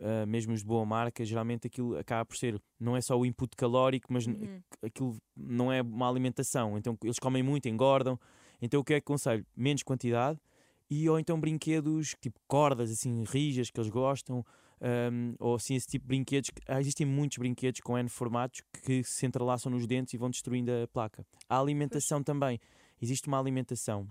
[0.00, 3.24] ah, mesmo os de boa marca, geralmente aquilo acaba por ser, não é só o
[3.24, 4.60] input calórico, mas Uhum.
[4.82, 6.76] aquilo não é uma alimentação.
[6.76, 8.18] Então eles comem muito, engordam.
[8.60, 9.44] Então o que é que aconselho?
[9.56, 10.38] Menos quantidade
[10.90, 14.44] e ou então brinquedos tipo cordas assim rijas que eles gostam.
[14.80, 18.62] Ahm, ou assim esse tipo de brinquedos que- ah, existem muitos brinquedos com N formatos
[18.84, 21.26] que se entrelaçam nos dentes e vão destruindo a placa.
[21.48, 22.58] A alimentação também.
[23.00, 24.08] Existe uma alimentação.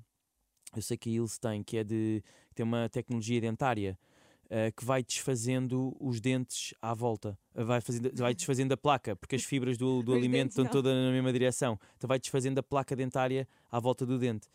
[0.76, 2.22] Eu sei que a Ilse tem, que é de
[2.54, 3.98] tem uma tecnologia dentária
[4.50, 9.16] ah, que vai desfazendo os dentes à volta, Ah, vai, fazendo, vai desfazendo a placa,
[9.16, 11.80] porque as fibras do, do alimento estão todas na mesma direção.
[11.98, 14.48] Então vai desfazendo a placa dentária à volta do dente.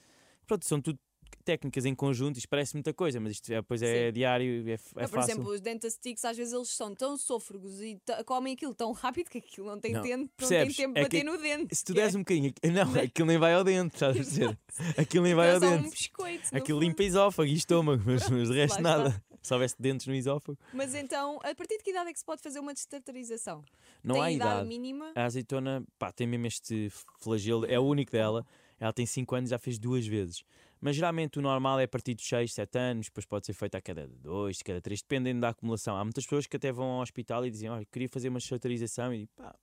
[0.47, 0.99] Pronto, são tudo
[1.43, 4.13] técnicas em conjunto, isto parece muita coisa, mas isto é, depois é Sim.
[4.13, 5.33] diário, é, é por fácil.
[5.33, 9.39] exemplo, os dentasticks às vezes eles são tão sôfregos e comem aquilo tão rápido que
[9.39, 11.75] aquilo não tem Não, tempo, não tem tempo É para bater no dente.
[11.75, 14.21] Se tu que é- deres um bocadinho, não, aquilo nem vai ao dente, estás a
[14.23, 14.59] dizer?
[14.97, 15.91] Aquilo nem vai é ao só um dente.
[15.91, 16.49] biscoito.
[16.57, 16.89] Aquilo fundo.
[16.89, 19.23] limpa esófago e estômago, mas, mas de resto nada.
[19.43, 22.25] Se houvesse dentes no esófago, Mas então, a partir de que idade é que se
[22.25, 23.65] pode fazer uma destartarização?
[24.05, 24.69] não tem há idade, idade.
[24.69, 25.11] mínima?
[25.17, 26.89] A azeitona, pá, tem mesmo este
[27.21, 28.47] flagelo, é o único dela.
[28.79, 30.45] Ela tem 5 anos, já fez duas vezes.
[30.83, 33.77] Mas geralmente o normal é a partir dos 6, 7 anos, depois pode ser feito
[33.77, 35.97] a cada 2, cada 3, dependendo da acumulação.
[35.97, 39.15] Há muitas pessoas que até vão ao hospital e dizem: Olha, queria fazer uma destartarização
[39.15, 39.55] e digo, pá,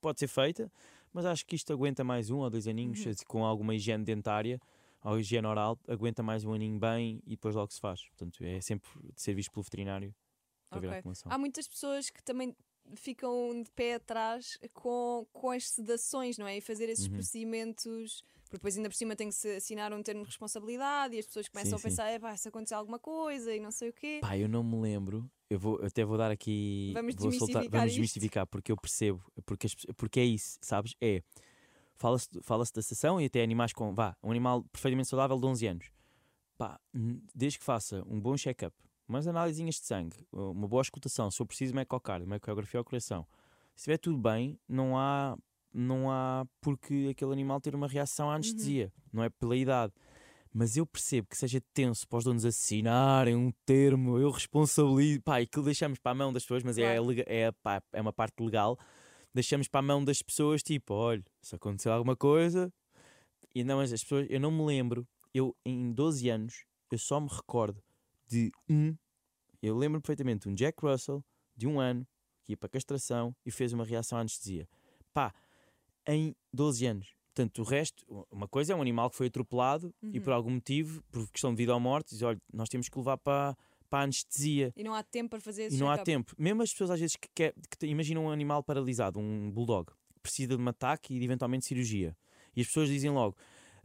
[0.00, 0.70] pode ser feita,
[1.12, 3.14] mas acho que isto aguenta mais um ou dois aninhos, Uhum.
[3.26, 4.60] com alguma higiene dentária
[5.04, 8.00] ou higiene oral, aguenta mais um aninho bem e depois logo se faz.
[8.08, 10.14] Portanto, é sempre de ser visto pelo veterinário
[10.70, 11.00] para ver a Ok.
[11.00, 11.32] acumulação.
[11.32, 12.54] Há muitas pessoas que também
[12.94, 16.58] ficam de pé atrás com, com as sedações, não é?
[16.58, 17.12] E fazer esses Uhum.
[17.14, 18.22] procedimentos.
[18.44, 21.26] Porque depois ainda por cima tem que se assinar um termo de responsabilidade e as
[21.26, 24.18] pessoas começam Sim, a pensar, "Epá, se acontecer alguma coisa e não sei o quê.
[24.20, 25.28] Pá, eu não me lembro.
[25.50, 26.92] Eu vou, até vou dar aqui.
[26.94, 27.94] Vamos vou soltar, desmistificar vamos isto.
[27.96, 29.22] desmistificar, porque eu percebo.
[29.44, 30.94] Porque, as porque é isso, sabes?
[31.00, 31.22] É.
[31.96, 33.92] Fala-se fala da sessão e até animais com.
[33.94, 35.90] Vá, um animal perfeitamente saudável de 11 anos.
[36.58, 36.80] Pá,
[37.34, 38.74] desde que faça um bom check-up,
[39.08, 42.84] umas análisinhas de sangue, uma boa escutação, se for preciso, uma ecocardio, uma ecografia ao
[42.84, 43.26] coração.
[43.74, 45.36] Se estiver tudo bem, não há.
[45.78, 49.92] Não há porque aquele animal ter uma reação à anestesia, não é pela idade.
[50.50, 55.44] Mas eu percebo que seja tenso para os donos assinarem um termo, eu responsabilizo, pá,
[55.44, 57.04] que deixamos para a mão das pessoas, mas é, Claro.
[57.04, 58.78] lega- é, pá, é uma parte legal,
[59.34, 62.72] deixamos para a mão das pessoas, tipo, olha, se acontecer alguma coisa,
[63.54, 67.20] e não, mas as pessoas, eu não me lembro, eu em 12 anos, eu só
[67.20, 67.82] me recordo
[68.26, 68.94] de um,
[69.62, 71.24] eu lembro perfeitamente, um Jack Russell,
[71.56, 72.06] de um ano,
[72.44, 74.68] que ia para castração e fez uma reação à anestesia.
[75.12, 75.34] Pá,
[76.06, 77.16] em 12 anos.
[77.34, 80.24] Portanto, o resto, uma coisa é um animal que foi atropelado e Uhum.
[80.24, 83.18] por algum motivo, por questão de vida ou morte, diz: olha, nós temos que levar
[83.18, 83.54] para,
[83.90, 84.72] para a anestesia.
[84.76, 86.34] E não há tempo para fazer esse E não há tempo.
[86.38, 90.20] Mesmo as pessoas às vezes que, quer, que imaginam um animal paralisado, um bulldog, que
[90.22, 92.16] precisa de um ataque e de eventualmente cirurgia.
[92.54, 93.36] E as pessoas dizem logo: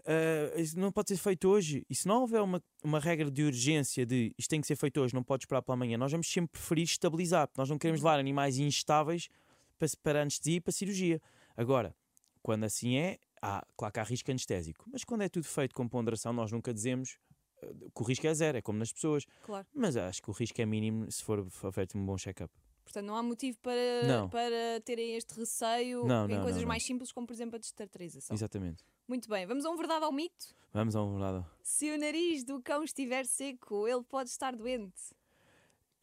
[0.06, 1.86] "Ah, isso não pode ser feito hoje.
[1.90, 5.00] E se não houver uma, uma regra de urgência de isto tem que ser feito
[5.00, 8.02] hoje, não pode esperar para amanhã, nós vamos sempre preferir estabilizar, porque nós não queremos
[8.02, 9.30] levar animais instáveis
[9.78, 11.22] para, para anestesia e para cirurgia.
[11.56, 11.96] Agora,
[12.42, 14.86] quando assim é, há, claro que há risco anestésico.
[14.92, 17.18] Mas quando é tudo feito com ponderação, nós nunca dizemos
[17.62, 19.26] ah, que o risco é zero, é como nas pessoas.
[19.44, 19.68] Claro.
[19.74, 22.54] Mas acho que o risco é mínimo se for for feito um bom check-up.
[22.92, 24.30] Portanto, não há motivo para, Não.
[24.30, 28.36] para terem este receio Não, em não, coisas mais simples, como por exemplo a destartarização.
[28.36, 28.84] Exatamente.
[29.08, 30.54] Muito bem, vamos a um verdade ao mito.
[30.74, 31.46] Vamos a um lado.
[31.64, 35.16] Se o nariz do cão estiver seco, ele pode estar doente.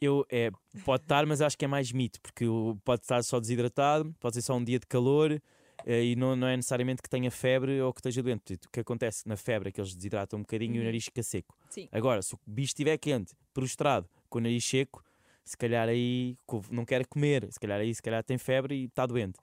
[0.01, 0.51] Eu, é,
[0.85, 2.45] pode estar, mas acho que é mais mito, porque
[2.85, 5.43] pode estar só desidratado, pode ser só um dia de calor
[5.85, 8.55] eh, e não, não é necessariamente que tenha febre ou que esteja doente.
[8.55, 10.85] O que acontece na febre é que eles desidratam um bocadinho e o Uhum.
[10.87, 11.57] nariz fica seco.
[11.69, 11.89] Sim.
[11.91, 15.03] Agora, se o bicho estiver quente, prostrado, com o nariz seco,
[15.51, 16.37] se calhar aí
[16.71, 19.39] não quer comer, se calhar aí se calhar tem febre e está doente.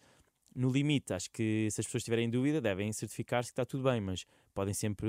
[0.56, 4.00] No limite, acho que se as pessoas tiverem dúvida, devem certificar-se que está tudo bem,
[4.00, 5.08] mas podem sempre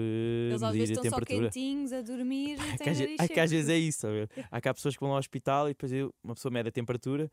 [0.51, 1.51] Eles às vezes medir a estão só temperatura.
[1.51, 4.29] quentinhos a dormir e Há têm que, às nariz vezes é isso, sabe?
[4.51, 5.93] Há cá pessoas que vão ao hospital e depois
[6.25, 7.31] uma pessoa mede a temperatura,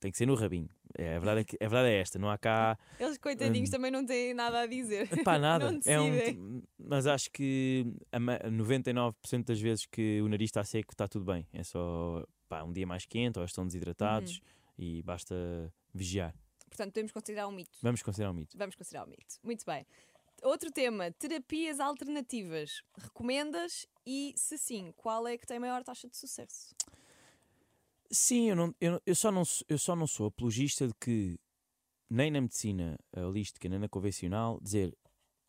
[0.00, 0.68] tem que ser no rabinho.
[0.98, 3.72] É, a, verdade é que, a verdade é esta, não há cá Eles, coitadinhos, Hum.
[3.72, 5.08] também não têm nada a dizer.
[5.22, 5.78] pá, nada.
[5.86, 10.92] É um, mas acho que a ma- 99% das vezes que o nariz está seco
[10.92, 11.46] está tudo bem.
[11.52, 14.44] É só pá, um dia mais quente ou estão desidratados Uhum.
[14.78, 15.34] e basta
[15.92, 16.34] vigiar.
[16.68, 17.78] Portanto, podemos considerar um mito.
[17.82, 18.56] Vamos considerar um mito.
[18.58, 19.36] Vamos considerar um mito.
[19.42, 19.86] Muito bem.
[20.42, 22.82] Outro tema, terapias alternativas.
[22.98, 23.86] Recomendas?
[24.04, 26.74] E se sim, qual é que tem maior taxa de sucesso?
[28.10, 31.38] Sim, eu, não, eu, eu só não, sou- eu só não sou apologista de que,
[32.10, 34.96] nem na medicina holística, nem na convencional, dizer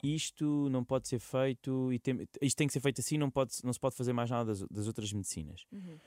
[0.01, 3.53] isto não pode ser feito, e tem, isto tem que ser feito assim, não, pode,
[3.63, 5.65] não se pode fazer mais nada das, das outras medicinas.
[5.71, 5.99] Uhum.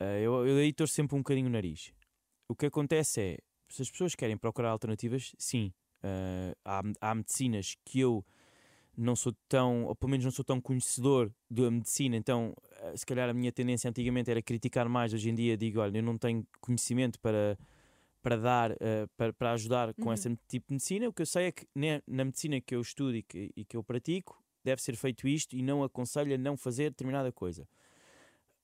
[0.00, 1.92] Ah, eu, eu daí torço sempre um bocadinho o nariz.
[2.48, 7.76] O que acontece é, se as pessoas querem procurar alternativas, sim, ah, há, há medicinas
[7.84, 8.24] que eu
[8.96, 13.06] não sou tão, ou pelo menos não sou tão conhecedor da medicina, então ah, se
[13.06, 16.18] calhar a minha tendência antigamente era criticar mais, hoje em dia digo, olha, eu não
[16.18, 17.56] tenho conhecimento para,
[18.22, 20.14] para dar, ah, para, para ajudar com Uhum.
[20.14, 22.80] esse tipo de medicina, o que eu sei é que ne- na medicina que eu
[22.80, 26.38] estudo e que, e que eu pratico, deve ser feito isto e não aconselho a
[26.38, 27.66] não fazer determinada coisa.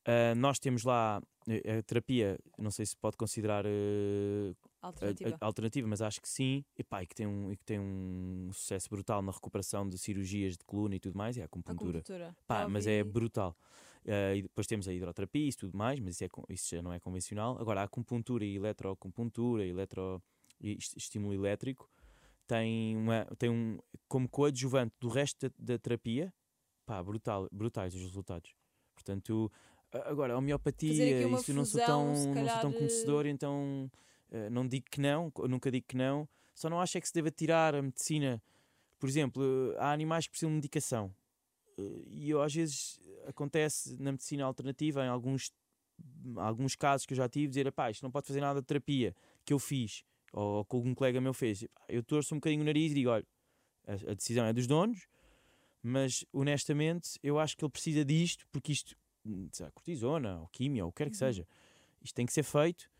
[0.06, 3.68] Ah, nós temos lá eh, a terapia, não sei se pode considerar a-
[4.86, 5.36] Alternativa.
[5.40, 7.78] a- alternativa, mas acho que sim, e, pá, e, que tem um, e que tem
[7.80, 11.98] um sucesso brutal na recuperação de cirurgias de coluna e tudo mais, é a acupuntura.
[11.98, 12.36] Acupuntura.
[12.46, 13.56] Pá, mas é brutal.
[14.04, 16.92] Eh, e depois temos a hidroterapia e tudo mais, mas isso, é, isso já não
[16.92, 17.58] é convencional.
[17.60, 20.22] Agora, a acupuntura e eletroacupuntura, eletro,
[20.60, 21.90] e est- estímulo elétrico,
[22.46, 26.32] tem, uma, tem um, como coadjuvante do resto da, da terapia,
[26.86, 28.54] pá, brutal, brutais os resultados.
[28.94, 30.92] Portanto, a- agora, a homeopatia,
[31.40, 33.90] isso eu não sou fusão, tão, se não sou calhar, tão conhecedor, então
[34.30, 37.14] eh, não digo que não, nunca digo que não, só não acho é que se
[37.14, 38.42] deva tirar a medicina.
[38.98, 41.14] Por exemplo, eh, há animais que precisam de medicação.
[41.78, 45.52] Eh, E eu, às vezes acontece na medicina alternativa, em alguns,
[46.36, 49.14] alguns casos que eu já tive, dizer, pá, isto não pode fazer nada de terapia
[49.44, 51.66] que eu fiz, ou que algum colega meu fez.
[51.88, 53.26] Eu torço um bocadinho o nariz e digo, olha,
[53.86, 55.06] a, a decisão é dos donos,
[55.82, 58.96] mas honestamente eu acho que ele precisa disto, porque isto,
[59.52, 61.18] sei lá, cortisona, ou químia, ou o que quer que Uhum.
[61.18, 61.46] seja,
[62.02, 62.90] isto tem que ser feito,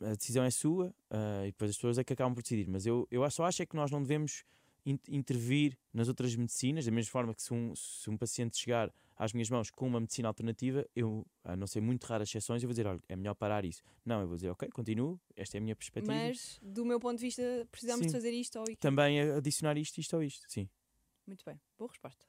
[0.00, 2.68] a decisão é sua, ah, e depois as pessoas é que acabam por decidir.
[2.68, 4.44] Mas eu, eu só acho é que nós não devemos
[4.84, 8.92] in- intervir nas outras medicinas, da mesma forma que se um, se um paciente chegar
[9.16, 12.66] às minhas mãos com uma medicina alternativa, eu, a não ser muito raras exceções, eu
[12.68, 13.80] vou dizer, olha, é melhor parar isso.
[14.04, 16.16] Não, eu vou dizer, ok, continuo, esta é a minha perspectiva.
[16.16, 18.16] Mas, do meu ponto de vista, precisamos de Sim.
[18.18, 18.78] fazer isto ou aquilo.
[18.78, 20.68] Também adicionar isto, isto ou isto, sim.
[21.24, 22.26] Muito bem, boa resposta.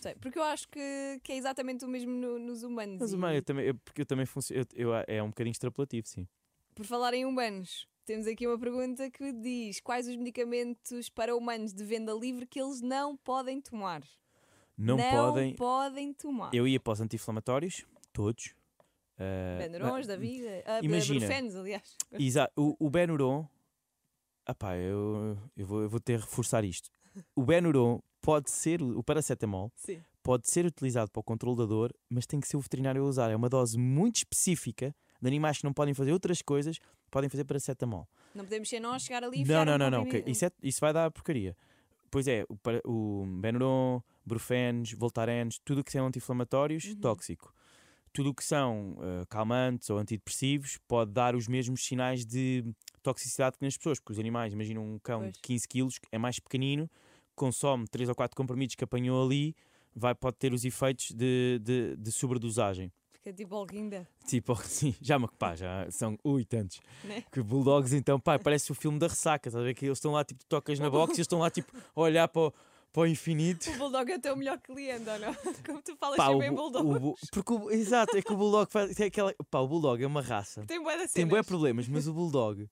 [0.00, 2.98] Sei, porque eu acho que, que é exatamente o mesmo no- nos humanos.
[3.00, 4.64] Mas e, eu também, eu- porque eu também funciono,
[5.06, 6.26] é um bocadinho extrapolativo, sim.
[6.74, 11.72] Por falar em humanos, temos aqui uma pergunta que diz: quais os medicamentos para humanos
[11.72, 14.02] de venda livre que eles não podem tomar?
[14.76, 14.96] Não,
[15.56, 16.12] podem.
[16.12, 16.52] tomar.
[16.52, 18.54] Eu ia para os anti-inflamatórios, todos.
[19.18, 20.62] ah, Benurons da vida.
[20.66, 21.20] Ah, imagina.
[21.20, 21.96] Brufenos, aliás.
[22.12, 22.52] Exato.
[22.56, 23.46] O, o Benuron.
[24.46, 26.90] Apá, eu, eu, vou, eu vou ter que reforçar isto.
[27.34, 30.02] O Benuron pode ser, o paracetamol, Sim.
[30.22, 33.04] pode ser utilizado para o controle da dor, mas tem que ser o veterinário a
[33.06, 33.30] usar.
[33.30, 36.78] É uma dose muito específica de animais que não podem fazer outras coisas,
[37.10, 38.08] podem fazer paracetamol.
[38.34, 40.04] Não podemos ser nós chegar ali e Não, não, não, não.
[40.06, 41.56] que Isso, é- isso vai dar porcaria.
[42.10, 42.56] Pois é, o,
[43.22, 46.96] o Benuron, Brufenes, Voltarenes, tudo o que são anti-inflamatórios, Uhum.
[46.96, 47.52] tóxico.
[48.12, 52.64] Tudo o que são ah, calmantes ou antidepressivos pode dar os mesmos sinais de
[53.02, 55.32] toxicidade que nas pessoas, porque os animais, imagina um cão Pois.
[55.32, 56.88] de 15 quilos, é mais pequenino,
[57.34, 59.54] consome 3 ou 4 comprimidos que apanhou ali,
[59.94, 62.92] vai, pode ter os efeitos de, de, de sobredosagem.
[63.12, 64.06] Fica tipo alguinda.
[64.26, 66.80] Tipo, sim, já, mas pá, já são ui, tantos.
[67.04, 67.22] Né?
[67.32, 69.74] Que Bulldogs, então, pá, parece o filme da ressaca, estás a ver?
[69.74, 72.28] Que eles estão lá, tipo, tocas na box e eles estão lá, tipo, a olhar
[72.28, 72.52] para o,
[72.92, 73.70] para o infinito.
[73.70, 75.34] O Bulldog é o teu melhor cliente, ou não?
[75.64, 77.06] Como tu falas Pá, o, sempre em bu- Bulldog.
[77.08, 80.06] o porque o, exato, é que o Bulldog faz, tem aquela, pá, o Bulldog é
[80.06, 82.68] uma raça, Tem bué de tem bué problemas, mas o Bulldog,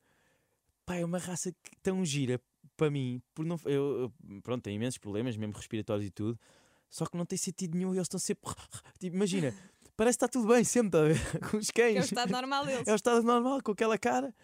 [0.84, 2.38] pá, é uma raça que tão gira
[2.82, 6.36] para mim, por não, eu, pronto, tem imensos problemas, mesmo respiratórios e tudo,
[6.90, 8.50] só que não tem sentido nenhum e eles estão sempre,
[8.98, 9.54] tipo, imagina,
[9.96, 12.04] parece que está tudo bem sempre, tá com os Que é o cães.
[12.06, 12.88] estado normal deles.
[12.88, 14.34] É o estado normal, com aquela cara.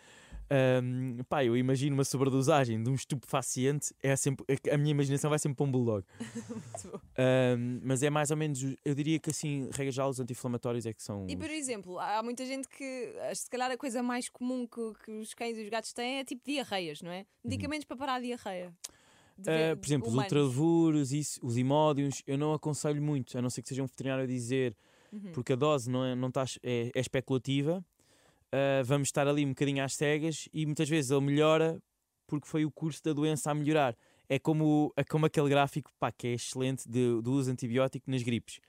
[0.50, 5.38] Ahm, pá, eu imagino uma sobredosagem de um estupefaciente, é sempre, a minha imaginação vai
[5.38, 6.04] sempre para um bulldog.
[7.18, 10.92] Ahm, mas é mais ou menos, eu diria que assim, regra geral, os anti-inflamatórios é
[10.92, 11.26] que são.
[11.28, 14.66] E por os- exemplo, há muita gente que, ah, se calhar, a coisa mais comum
[14.66, 17.26] que, que os cães e os gatos têm é tipo diarreias, não é?
[17.44, 18.72] Medicamentos para parar a diarreia.
[19.36, 20.32] Ver- por exemplo, os humanos.
[20.32, 24.24] ultravuros, isso, os imódios, eu não aconselho muito, a não ser que seja um veterinário
[24.24, 24.76] a dizer,
[25.12, 25.32] Uhum.
[25.32, 27.84] porque a dose não é, não tá, é, é especulativa.
[28.52, 31.80] Ah, vamos estar ali um bocadinho às cegas e muitas vezes ele melhora
[32.26, 33.96] porque foi o curso da doença a melhorar.
[34.28, 38.22] É como, é como aquele gráfico pá, que é excelente de, do uso antibiótico nas
[38.22, 38.60] gripes.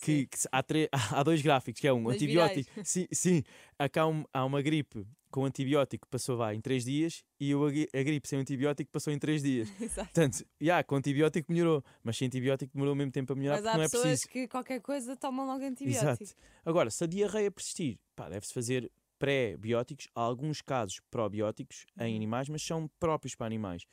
[0.00, 0.64] Que, que há,
[1.20, 2.70] há dois gráficos, que é um Nas antibiótico.
[2.82, 3.42] Sim, sim
[3.78, 7.64] há, um- há uma gripe com antibiótico que passou vai, em 3 dias e o,
[7.66, 9.68] a gri- a gripe sem antibiótico passou em 3 dias.
[9.80, 10.10] Exato.
[10.12, 13.62] Portanto, já, com antibiótico melhorou, mas sem antibiótico demorou o mesmo tempo a melhorar Mas
[13.62, 14.28] porque há não é pessoas preciso.
[14.28, 16.22] que qualquer coisa tomam logo antibiótico.
[16.22, 16.34] Exato.
[16.64, 18.90] Agora, se a diarreia persistir, pá, deve-se fazer
[19.24, 22.16] pré-bióticos, há alguns casos probióticos em Uhum.
[22.16, 23.86] animais, mas são próprios para animais.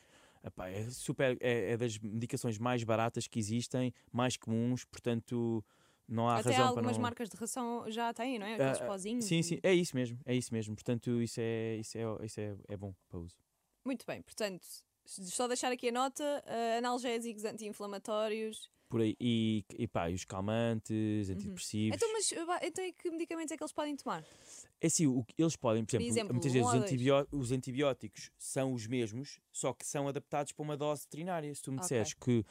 [0.43, 5.63] Epá, é super, é, é das medicações mais baratas que existem, mais comuns, portanto
[6.07, 7.03] não há Até razão algumas para não.
[7.03, 8.55] marcas de ração já têm, não é?
[8.55, 9.23] Aqueles Ah, ah, pozinhos.
[9.25, 10.75] Sim, sim, é isso mesmo, é isso mesmo.
[10.75, 13.37] Portanto, isso é, isso é, isso é, é bom para uso.
[13.85, 14.65] Muito bem, portanto,
[15.05, 18.69] só deixar aqui a nota: ah, analgésicos, anti-inflamatórios.
[18.91, 21.95] Por aí, e, e pá, e os calmantes, antidepressivos.
[21.95, 24.23] Então, mas então, e que medicamentos é que eles podem tomar?
[24.81, 26.91] É assim, o que eles podem, por exemplo, exemplo, muitas um vezes os, ou dois.
[26.91, 31.53] antibió- os antibióticos são os mesmos, só que são adaptados para uma dose veterinária.
[31.55, 31.83] Se tu me Ok.
[31.85, 32.45] disseres que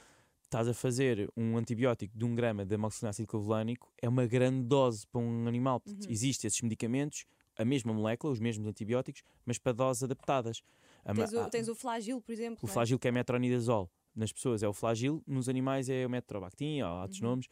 [0.45, 5.07] estás a fazer um antibiótico de um grama de amoxicilina clovolânico, é uma grande dose
[5.07, 5.79] para um animal.
[5.81, 6.11] Portanto, Uhum.
[6.13, 7.25] Existem esses medicamentos,
[7.57, 10.63] a mesma molécula, os mesmos antibióticos, mas para doses adaptadas.
[11.05, 12.59] A ma- Tens o, a- tens o flagil, por exemplo.
[12.63, 12.75] o não é?
[12.75, 13.91] flagil que é metronidazol.
[14.15, 17.29] Nas pessoas é o flagil, nos animais é o metrobactin, ou há outros Uhum.
[17.29, 17.47] nomes.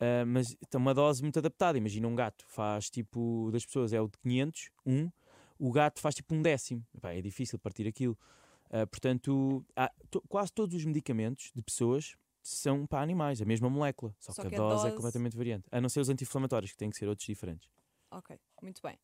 [0.00, 1.78] Ah, mas tem uma dose muito adaptada.
[1.78, 5.10] Imagina um gato faz tipo, das pessoas é o de 500, um,
[5.58, 6.84] o gato faz tipo um décimo.
[6.94, 8.18] Epá, é difícil partir aquilo.
[8.70, 9.64] Ah, portanto,
[10.10, 14.42] to- quase todos os medicamentos de pessoas são para animais, a mesma molécula, só, Só
[14.42, 15.64] que, que a dose, é dose- completamente variante.
[15.70, 17.70] A não ser os anti-inflamatórios, que têm que ser outros diferentes.
[18.10, 18.98] Ok, muito bem.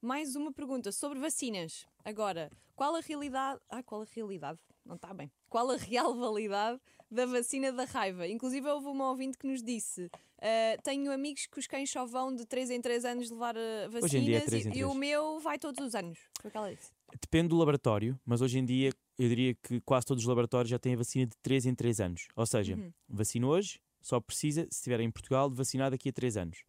[0.00, 1.86] Mais uma pergunta sobre vacinas.
[2.04, 3.60] Agora, qual a realidade.
[3.68, 4.58] Ah, qual a realidade?
[4.84, 5.30] Não está bem.
[5.56, 6.78] Qual a real validade
[7.10, 8.28] da vacina da raiva?
[8.28, 12.36] Inclusive, houve uma ouvinte que nos disse: ah, Tenho amigos que os cães só vão
[12.36, 14.76] de 3 em 3 anos levar ah, vacinas Hoje em dia é três e, em
[14.76, 16.18] e o meu vai todos os anos.
[16.42, 16.92] Foi o que ela disse.
[17.22, 20.78] Depende do laboratório, mas hoje em dia eu diria que quase todos os laboratórios já
[20.78, 22.28] têm a vacina de 3 em 3 anos.
[22.36, 22.92] Ou seja, Uhum.
[23.08, 26.64] vacina hoje, só precisa, se estiver em Portugal, de vacinar daqui a 3 anos.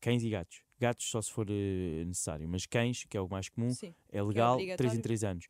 [0.00, 0.62] Cães e gatos.
[0.78, 3.94] Gatos só se for eh, necessário, mas cães, que é o mais comum, Sim.
[4.10, 5.02] é legal 3 em obrigatório.
[5.02, 5.46] 3 anos.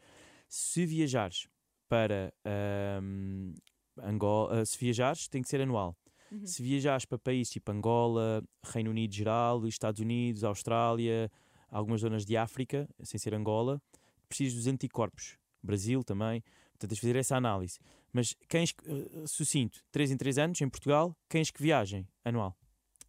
[0.48, 1.46] Se viajares
[1.90, 3.52] para ahm,
[4.00, 5.96] Angola, ah, se viajares, tem que ser anual.
[6.30, 6.46] Uhum.
[6.46, 11.30] Se viajares para países tipo Angola, Reino Unido geral, Estados Unidos, Austrália,
[11.68, 13.82] algumas zonas de África, sem ser Angola,
[14.28, 15.36] precisas dos anticorpos.
[15.62, 16.42] Brasil também,
[16.80, 17.78] Portanto, tens de fazer essa análise.
[18.10, 22.56] Mas cães, eh, sucinto, 3 em 3 anos, em Portugal, cães que viajem, anual.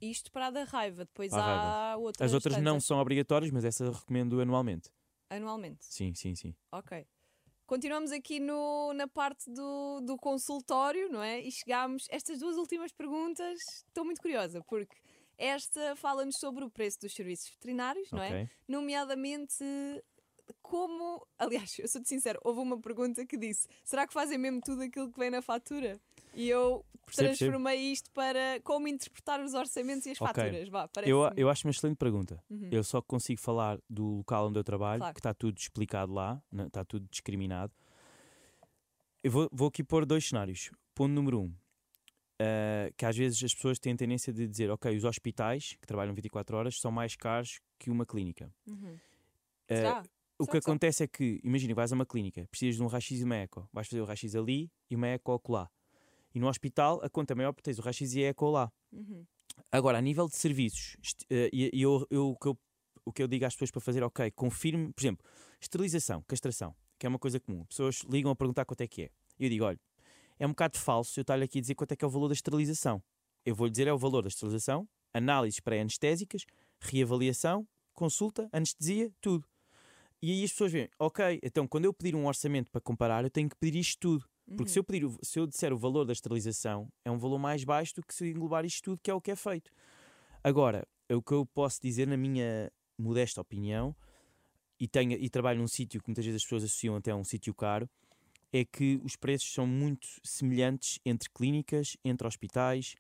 [0.02, 1.06] Isto para a da raiva.
[1.06, 1.44] Depois Para
[1.94, 2.26] há outras.
[2.30, 2.86] As outras não tantas.
[2.86, 4.90] são obrigatórias, mas essa recomendo anualmente.
[5.30, 5.86] Anualmente.
[5.86, 6.54] Sim, sim, sim.
[6.72, 7.06] Ok.
[7.72, 11.40] Continuamos aqui no, na parte do, do consultório, não é?
[11.40, 12.06] E chegámos.
[12.12, 13.58] Estas duas últimas perguntas
[13.88, 14.94] estou muito curiosa, porque
[15.38, 18.28] esta fala-nos sobre o preço dos serviços veterinários, não é?
[18.28, 18.50] Ok.
[18.68, 19.64] Nomeadamente.
[20.62, 21.26] Como.
[21.40, 25.10] Aliás, eu sou-te sincero, houve uma pergunta que disse: será que fazem mesmo tudo aquilo
[25.10, 25.98] que vem na fatura?
[26.34, 27.52] E eu Percebo, percebo.
[27.52, 30.44] transformei isto para como interpretar os orçamentos e as Ok.
[30.44, 30.70] faturas.
[30.70, 32.42] Vá, Eu, eu acho uma excelente pergunta.
[32.50, 32.70] Uhum.
[32.72, 35.14] Eu só consigo falar do local onde eu trabalho, Claro.
[35.14, 37.74] que está tudo explicado lá, né, está tudo discriminado.
[39.24, 40.72] Eu vou, vou aqui pôr dois cenários.
[40.96, 41.54] Ponto número um,
[42.40, 45.86] ah, que às vezes as pessoas têm a tendência de dizer, ok, os hospitais, que
[45.86, 48.54] trabalham 24 horas, são mais caros que uma clínica.
[48.68, 48.98] Uhum.
[49.68, 50.04] Será?
[50.40, 53.24] o que acontece é que, imagina, vais a uma clínica, precisas de um raio-x e
[53.24, 53.70] uma eco.
[53.72, 55.70] Vais fazer o raio-x ali e uma eco acolá.
[56.34, 58.72] E no hospital, a conta maior porque tens o raio-x e a eco lá.
[58.92, 59.26] Uhum.
[59.72, 60.96] Agora, a nível de serviços,
[61.30, 62.60] eh, e, eu, eu- o, que eu,
[63.06, 65.26] o que eu digo às pessoas para fazer, ok, confirme, por exemplo,
[65.60, 67.66] esterilização, castração, que é uma coisa comum.
[67.66, 69.10] Pessoas ligam a perguntar quanto é que é.
[69.40, 69.80] E eu digo, olha,
[70.40, 72.28] é um bocado falso eu estar-lhe aqui a dizer quanto é que é o valor
[72.28, 73.04] da esterilização.
[73.46, 76.46] Eu vou-lhe dizer é o valor da esterilização, análises pré-anestésicas,
[76.80, 79.48] reavaliação, consulta, anestesia, tudo.
[80.22, 83.30] E aí as pessoas veem, ok, então quando eu pedir um orçamento para comparar, eu
[83.30, 84.30] tenho que pedir isto tudo.
[84.56, 84.74] Porque Uhum.
[84.74, 87.96] se eu, pedir, se eu disser o valor da esterilização, é um valor mais baixo
[87.96, 89.72] do que se englobar isto tudo, que é o que é feito.
[90.44, 93.96] Agora, o que eu posso dizer, na minha modesta opinião,
[94.80, 97.24] e, tenho, e trabalho num sítio que muitas vezes as pessoas associam até a um
[97.24, 97.90] sítio caro,
[98.52, 102.96] é que os preços são muito semelhantes entre clínicas, entre hospitais.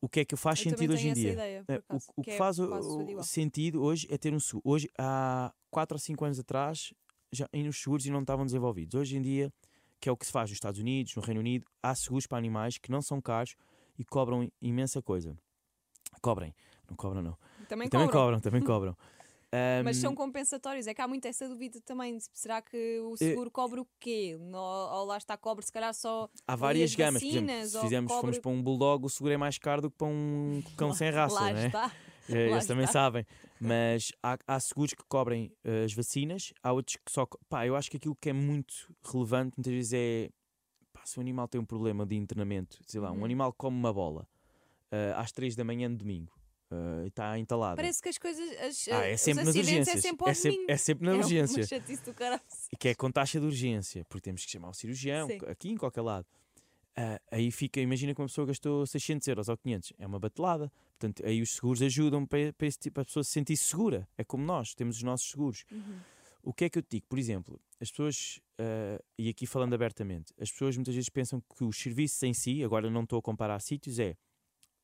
[0.00, 1.32] O que é que faz Eu sentido hoje em dia?
[1.32, 4.40] ideia, É, acaso, o, o que que é faz o- sentido hoje é ter um
[4.40, 4.62] seguro.
[4.68, 6.92] Hoje, há 4 ou 5 anos atrás,
[7.32, 8.94] já os seguros e não estavam desenvolvidos.
[8.98, 9.52] Hoje em dia,
[10.06, 12.38] que é o que se faz nos Estados Unidos, no Reino Unido, há seguros para
[12.38, 13.56] animais que não são caros
[13.98, 15.36] e cobram imensa coisa.
[16.22, 16.54] Cobrem.
[16.88, 17.36] Não cobram, não.
[17.68, 18.22] Também, também cobram.
[18.22, 18.96] cobram, também cobram.
[19.84, 20.86] Mas são compensatórios.
[20.86, 22.18] É que há muito essa dúvida também.
[22.32, 24.36] Será que o seguro cobra o quê?
[24.38, 26.28] No, ou lá está, cobre se calhar só.
[26.46, 27.20] Há várias as gamas.
[27.22, 29.58] Por exemplo, vacinas, se ou fizermos, cobre- formos para um bulldog, o seguro é mais
[29.58, 31.66] caro do que para um cão sem raça, lá não é?
[31.66, 31.92] está.
[32.28, 32.92] Eh, Eles também está.
[33.00, 33.26] sabem.
[33.60, 37.26] Mas há, há seguros que cobrem eh, as vacinas, há outros que só.
[37.48, 38.74] Pá, eu acho que aquilo que é muito
[39.04, 40.30] relevante muitas vezes é.
[40.92, 43.24] Pá, se um animal tem um problema de internamento, sei lá, um Uhum.
[43.24, 44.26] animal come uma bola
[44.90, 46.32] eh, às 3 da manhã de domingo
[47.04, 47.76] e está entalado.
[47.76, 48.44] Parece que as coisas.
[48.60, 50.04] As, Ah, é sempre nas acidentes urgências.
[50.04, 51.62] É sempre É sempre, é sempre na É urgência.
[52.72, 55.38] E que é com taxa de urgência, porque temos que chamar o cirurgião, Sim.
[55.46, 56.26] aqui em qualquer lado.
[56.96, 60.72] Ah, aí fica, imagina que uma pessoa gastou 600 euros ou 500, é uma batelada.
[60.98, 64.08] Portanto, aí os seguros ajudam para, para, esse tipo, a pessoa se sentir segura.
[64.16, 65.64] É como nós, temos os nossos seguros.
[65.70, 66.00] Uhum.
[66.42, 67.06] O que é que eu te digo?
[67.08, 71.64] Por exemplo, as pessoas, ah, e aqui falando abertamente, as pessoas muitas vezes pensam que
[71.64, 74.16] os serviços em si, agora não estou a comparar sítios, é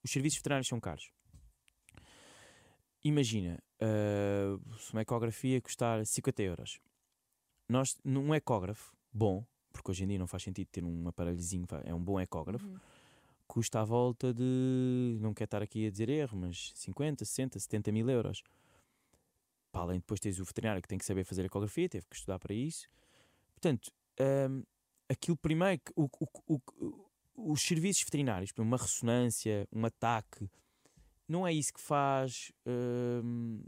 [0.04, 1.10] os serviços veterinários são caros.
[3.04, 3.58] Imagina,
[4.78, 6.80] se uma ecografia custar 50 euros.
[7.68, 11.94] Nós, num ecógrafo bom, porque hoje em dia não faz sentido ter um aparelhozinho, é
[11.94, 12.78] um bom ecógrafo, Uhum.
[13.52, 17.92] Custa à volta de, não quero estar aqui a dizer erro, mas 50, 60, 70
[17.92, 18.42] mil euros.
[19.70, 22.38] Para além, depois tens o veterinário que tem que saber fazer ecografia, teve que estudar
[22.38, 22.88] para isso.
[23.54, 23.92] Portanto,
[24.48, 24.62] hum,
[25.06, 26.08] aquilo primeiro, o,
[26.48, 30.48] o- o- os serviços veterinários, uma ressonância, um ataque,
[31.28, 32.50] não é isso que faz.
[32.66, 33.60] hum,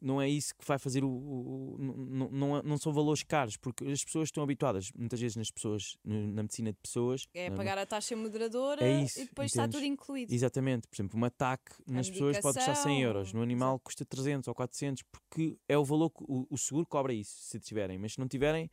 [0.00, 1.08] não é isso que vai fazer o.
[1.08, 5.36] o- o- não, não, não são valores caros, porque as pessoas estão habituadas, muitas vezes
[5.36, 7.26] nas pessoas, na medicina de pessoas.
[7.34, 9.80] É na- pagar a taxa moderadora É isso, e depois está entendes?
[9.80, 10.32] tudo incluído.
[10.32, 14.48] Exatamente, por exemplo, um ataque nas pessoas pode custar 100 euros, no animal custa 300
[14.48, 18.14] ou 400, porque é o valor que o, o seguro cobra isso, se tiverem, mas
[18.14, 18.70] se não tiverem,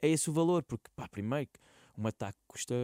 [0.00, 1.50] é esse o valor, porque, pá, primeiro,
[1.96, 2.74] um ataque custa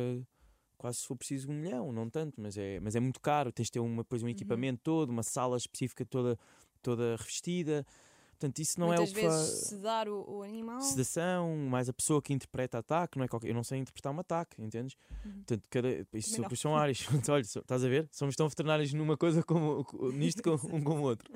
[0.77, 3.67] quase se for preciso um milhão, não tanto, mas é, mas é muito caro, tens
[3.67, 6.39] de ter uma, depois um equipamento todo, uma sala específica toda,
[6.85, 7.85] toda revestida,
[8.32, 10.80] portanto, isso não Muitas é o que vezes faz sedar o, o animal.
[10.80, 14.20] sedação, mais a pessoa que interpreta ataque, não é qualquer, eu não sei interpretar um
[14.20, 14.97] ataque, entendes?
[15.24, 15.32] Uhum.
[15.47, 17.07] Portanto, cada, isso são, áreas.
[17.28, 18.09] Olha, estás a ver?
[18.12, 21.30] Somos tão veterinários numa coisa como co- nisto com, um com o outro.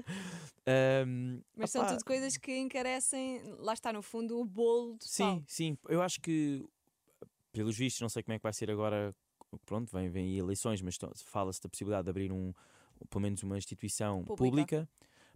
[0.67, 5.43] Ahm, Mas são tudo coisas que encarecem, lá está no fundo, o bolo do Sim,
[5.47, 5.79] sim.
[5.89, 6.65] Eu acho que,
[7.53, 9.15] pelos vistos, não sei como é que vai ser agora.
[9.65, 12.53] Pronto, vem, vem eleições, mas fala-se da possibilidade de abrir um,
[13.09, 14.37] pelo menos uma instituição Pública.
[14.37, 14.89] pública.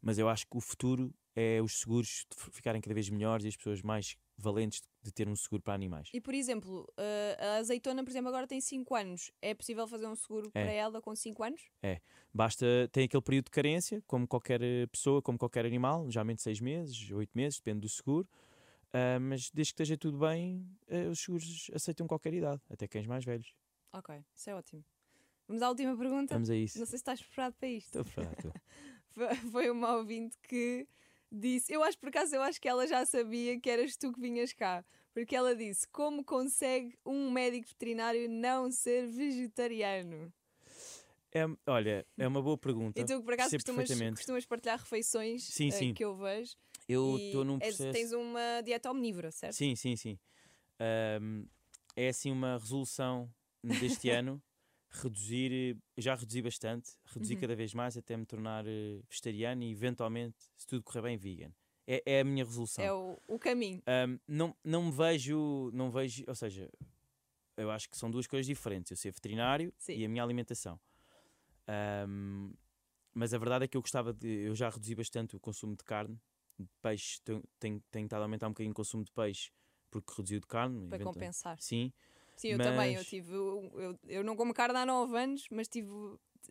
[0.02, 3.56] Mas eu acho que o futuro é os seguros ficarem cada vez melhores e as
[3.56, 6.10] pessoas mais valentes de ter um seguro para animais.
[6.12, 9.30] E por exemplo, uh, a azeitona, por exemplo, agora tem 5 anos.
[9.40, 10.62] É possível fazer um seguro É.
[10.64, 11.62] para ela com 5 anos?
[12.34, 16.60] Basta, tem aquele período de carência, como qualquer eh, pessoa, como qualquer animal, geralmente seis
[16.60, 18.26] meses, oito meses, depende do seguro.
[18.92, 23.06] Ah, mas desde que esteja tudo bem, ah, os seguros aceitam qualquer idade, até cães
[23.06, 23.54] mais velhos.
[23.92, 24.84] Ok, isso é ótimo.
[25.46, 26.34] Vamos à última pergunta.
[26.34, 26.78] Vamos a isso.
[26.78, 27.98] Não sei se estás preparado para isto.
[27.98, 28.54] Estou preparado.
[29.50, 30.86] Foi- uma ouvinte que
[31.30, 31.72] disse.
[31.72, 34.52] Eu acho, por acaso, eu acho que ela já sabia que eras tu que vinhas
[34.52, 34.84] cá.
[35.12, 40.32] Porque ela disse: Como consegue um médico veterinário não ser vegetariano?
[41.34, 43.00] É, olha, é uma boa pergunta.
[43.00, 45.94] E tu, por acaso, costumas, costumas partilhar refeições Sim, eh, sim.
[45.94, 46.54] que eu vejo.
[46.88, 47.92] Eu estou num és- processo.
[47.92, 49.54] Tens uma dieta omnívora, certo?
[49.54, 50.18] Sim, sim, sim.
[50.78, 51.44] Ahm,
[51.96, 53.32] é assim uma resolução
[53.62, 54.42] deste ano
[54.92, 57.40] reduzir, eh, já reduzi bastante, reduzir Uhum.
[57.40, 61.52] cada vez mais até me tornar eh, vegetariano e eventualmente, se tudo correr bem, vegan.
[61.86, 62.84] É, é a minha resolução.
[62.84, 63.82] É o, o caminho.
[63.86, 66.70] Ahm, não, não me vejo, não vejo, ou seja,
[67.56, 68.90] eu acho que são duas coisas diferentes.
[68.90, 69.96] Eu ser veterinário Sim.
[69.96, 70.78] e a minha alimentação.
[71.66, 72.52] Ahm,
[73.14, 75.84] mas a verdade é que eu gostava de, eu já reduzi bastante o consumo de
[75.84, 76.18] carne,
[76.58, 79.50] de peixe, tenho, tenho, tenho estado a aumentar um bocadinho o consumo de peixe
[79.90, 80.88] porque reduziu de carne.
[80.88, 81.60] Para compensar.
[81.60, 81.92] Sim,
[82.36, 82.92] Sim, eu também.
[82.94, 85.88] Eu, Mas- tive, eu, eu não como carne há 9 anos, mas tive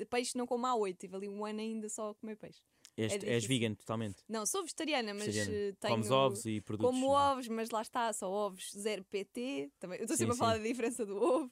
[0.10, 0.98] peixe não como há 8.
[0.98, 2.62] Tive ali um ano ainda só a comer peixe.
[2.98, 3.48] és, és difícil.
[3.50, 4.24] vegan totalmente.
[4.28, 5.70] Não, sou vegetariana, mas Vegetariana.
[5.70, 5.94] eh, tenho.
[5.94, 6.92] Comes ovos e produtos.
[6.94, 9.72] Como ovos, mas lá está, só ovos zero PT.
[9.80, 10.62] Também, eu estou Sim, sempre a falar sim.
[10.62, 11.52] da diferença do ovo.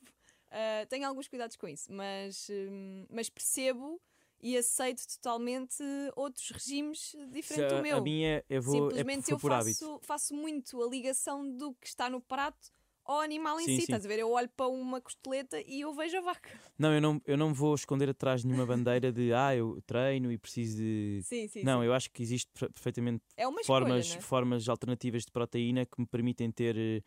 [0.52, 4.02] Ah, tenho alguns cuidados com isso, mas, hum, mas percebo
[4.42, 5.84] e aceito totalmente
[6.16, 7.98] outros regimes diferentes do meu.
[7.98, 9.80] A minha, eu vou, é Simplesmente por, eu por hábito.
[9.80, 12.72] faço, faço muito a ligação do que está no prato
[13.10, 13.76] ao animal em Sim, si.
[13.78, 13.82] sim.
[13.84, 14.20] Estás a ver?
[14.20, 16.50] Eu olho para uma costeleta e eu vejo a vaca.
[16.78, 20.32] Não, eu não, eu não vou esconder atrás de nenhuma bandeira de ah, eu treino
[20.32, 21.22] e preciso de.
[21.24, 21.64] Sim, sim.
[21.64, 21.88] não, sim.
[21.88, 24.22] eu acho que existe per- perfeitamente É formas, escolha, não é?
[24.22, 27.02] formas alternativas de proteína que me permitem ter eh,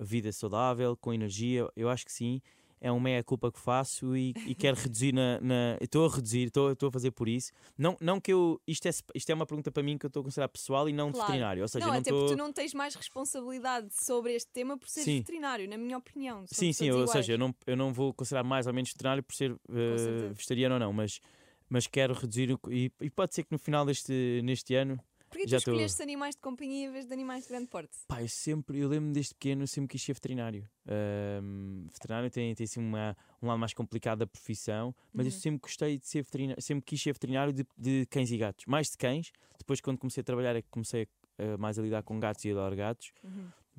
[0.00, 1.68] vida saudável, com energia.
[1.76, 2.40] Eu acho que sim.
[2.84, 5.40] É uma meia-culpa que faço e, e quero reduzir na.
[5.40, 7.52] na- Estou a reduzir, estou estou a fazer por isso.
[7.78, 8.60] Não, não que eu.
[8.66, 10.92] Isto é, isto é uma pergunta para mim que eu estou a considerar pessoal e
[10.92, 11.26] não Claro.
[11.26, 11.62] veterinário.
[11.62, 12.20] Ou seja, não, eu não até estou.
[12.26, 15.18] porque tu não tens mais responsabilidade sobre este tema por Sim.
[15.18, 16.44] veterinário, na minha opinião.
[16.48, 19.22] Sim, sim, pessoas ou seja, eu não, eu não vou considerar mais ou menos veterinário
[19.22, 20.32] por ser certeza.
[20.34, 21.20] vegetariano ou não, mas,
[21.68, 24.98] mas quero reduzir o, e, e pode ser que no final deste neste ano,
[25.32, 27.96] Porquê tu escolheste animais de companhia em vez de animais de grande porte?
[28.06, 30.68] pá, eu sempre, eu lembro-me desde pequeno, eu sempre quis ser veterinário.
[30.86, 35.38] Ahm, veterinário tem, tem assim uma, um lado mais complicado da profissão, mas eu Uhum.
[35.40, 38.90] sempre gostei de ser veterinário, sempre quis ser veterinário de, de cães e gatos, mais
[38.90, 39.32] de cães.
[39.58, 41.08] Depois, quando comecei a trabalhar, é que comecei
[41.38, 43.10] eh, mais a lidar com gatos e adoro gatos.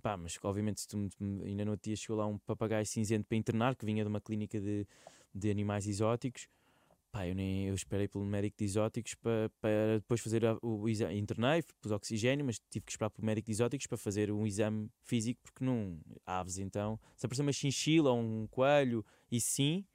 [0.02, 0.98] Pá, mas obviamente se tu
[1.46, 4.20] ainda no outro dia chegou lá um papagaio cinzento para internar que vinha de uma
[4.20, 4.86] clínica de,
[5.34, 6.48] de animais exóticos.
[7.14, 11.16] Pá, eu, nem, eu esperei pelo médico de exóticos para, para depois fazer o exame.
[11.16, 14.90] Internei, pus oxigênio, mas tive que esperar pelo médico de exóticos para fazer um exame
[15.04, 16.00] físico, porque não.
[16.26, 17.00] Aves então.
[17.16, 19.86] Se aparecer uma chinchila ou um coelho, e sim.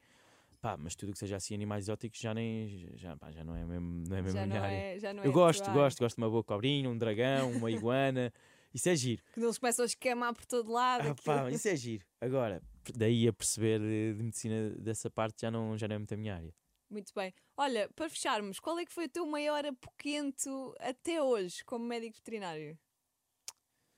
[0.60, 2.88] Pá, mas tudo que seja assim animais exóticos já nem.
[2.94, 5.26] Já, pá, já não é mesmo, não é mesmo Já não, é, já não é
[5.26, 8.32] Eu gosto, gosto, gosto de uma boa cobrinha, um dragão, uma iguana.
[8.72, 9.24] Isso é giro.
[9.34, 11.00] Quando eles começam a escamar por todo lado.
[11.08, 12.06] Ah, aquilo- pá, isso é giro.
[12.20, 12.62] Agora,
[12.94, 16.36] daí a perceber de medicina dessa parte já não, já não é muito a minha
[16.36, 16.54] área.
[16.90, 17.34] Muito bem.
[17.56, 22.16] Olha, para fecharmos, qual é que foi o teu maior apoquento até hoje como médico
[22.16, 22.78] veterinário?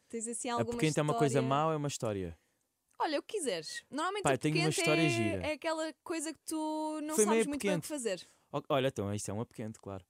[0.09, 1.49] Tens assim alguma porque é uma coisa história?
[1.49, 2.39] má é uma história.
[2.99, 3.85] Olha, o que quiseres.
[3.89, 5.47] Normalmente Pá, tenho uma apoquento história é, gira.
[5.47, 7.87] é aquela coisa que tu não Foi sabes muito bem o que apoquento.
[7.87, 8.29] fazer.
[8.69, 10.05] Olha, então, isso é um apoquente, claro.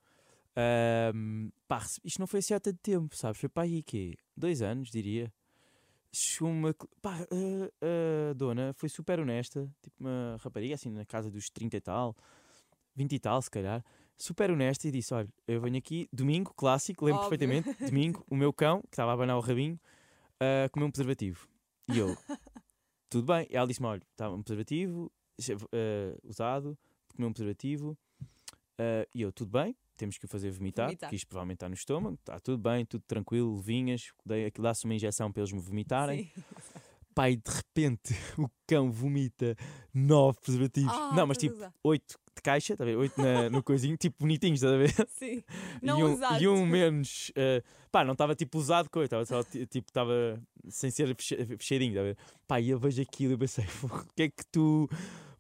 [0.57, 3.39] Ahm, pá, isto não foi assim há tanto tempo, sabes?
[3.39, 4.17] Foi para aí quê?
[4.37, 5.33] Dois anos, diria.
[6.13, 6.75] Chegou uma.
[7.01, 11.77] Pá, a, a dona foi super honesta, tipo uma rapariga, assim, na casa dos 30
[11.77, 12.17] e tal,
[12.95, 13.85] 20 e tal, se calhar.
[14.17, 17.39] Super honesta e disse: Olha, eu venho aqui, domingo, clássico, lembro Óbvio.
[17.39, 19.81] perfeitamente, domingo, o meu cão, que estava a abanar o rabinho,
[20.39, 21.49] a comer um preservativo.
[21.89, 22.15] E eu,
[23.09, 23.47] tudo bem.
[23.51, 25.11] E ela disse-me: Olha, estava um preservativo
[25.73, 26.77] eh, usado,
[27.15, 27.97] comer um preservativo.
[28.79, 31.09] eh, e eu, tudo bem, temos que o fazer vomitar, Vomitar.
[31.09, 33.57] porque isto provavelmente está no estômago, está tudo bem, tudo tranquilo,
[34.47, 36.25] aquilo dá-se uma injeção para eles me vomitarem.
[36.35, 36.43] Sim.
[37.15, 39.57] Pai, de repente o cão vomita
[39.93, 40.93] nove preservativos.
[40.93, 42.97] Ah, não, mas tipo, oito de caixa, tá a ver?
[42.97, 44.91] Oito na- no coisinho, tipo bonitinhos, estás a ver?
[45.11, 45.43] Sim.
[45.83, 46.43] Não e, um, usaste.
[46.45, 47.31] e um menos.
[47.37, 47.63] eh,
[47.93, 52.03] pá, não estava tipo usado, coisa, estava só tipo, estava sem ser fechadinho, estás a
[52.03, 52.17] ver?
[52.49, 54.89] Pá, e eu vejo aquilo e pensei, "Fogo, o que é que tu.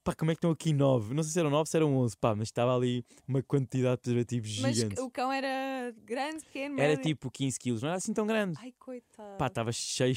[0.03, 1.13] Pá, como é que estão aqui nove?
[1.13, 4.01] Não sei se eram nove, se eram onze, pá, mas estava ali uma quantidade de
[4.01, 4.99] preservativos Mas gigantes.
[5.05, 8.57] o cão era grande, pequeno, Era tipo 15 quilos, não era assim tão grande.
[8.63, 9.37] Ai, coitado.
[9.37, 10.17] Pá, estava cheio,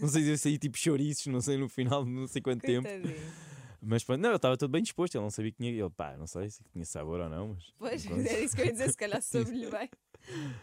[0.00, 2.88] não sei se eu saí tipo chouriços, não sei no final, não sei quanto tempo.
[3.82, 5.70] Mas pronto, não, eu estava todo bem disposto, ele não sabia que tinha.
[5.70, 7.72] Ele, pá, não sei se tinha sabor ou não, mas.
[7.78, 9.88] Pois, era isso que eu ia dizer, se calhar soube-lhe bem.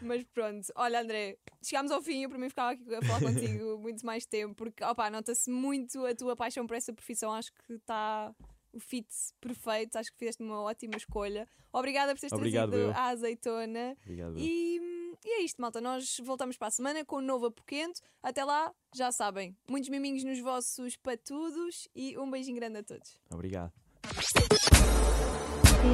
[0.00, 3.76] Mas pronto, olha André, chegámos ao fim, eu para mim ficava aqui a falar contigo
[3.82, 7.72] muito mais tempo, porque opá, nota-se muito a tua paixão por essa profissão, acho que
[7.72, 8.32] está
[8.72, 9.08] o fit
[9.40, 11.48] perfeito, acho que fizeste uma ótima escolha.
[11.72, 12.96] Obrigada por teres Obrigado, trazido eu.
[12.96, 14.34] a azeitona Obrigado.
[14.38, 14.80] e,
[15.24, 15.80] E é isto, malta.
[15.80, 18.00] Nós voltamos para a semana com um novo Apoquento.
[18.22, 23.18] Até lá, já sabem, muitos miminhos nos vossos patudos e um beijinho grande a todos.
[23.30, 23.72] Obrigado.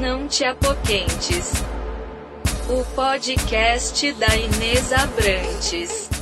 [0.01, 1.53] Não te apoquentes.
[2.69, 6.14] O podcast da Inês Abrantes.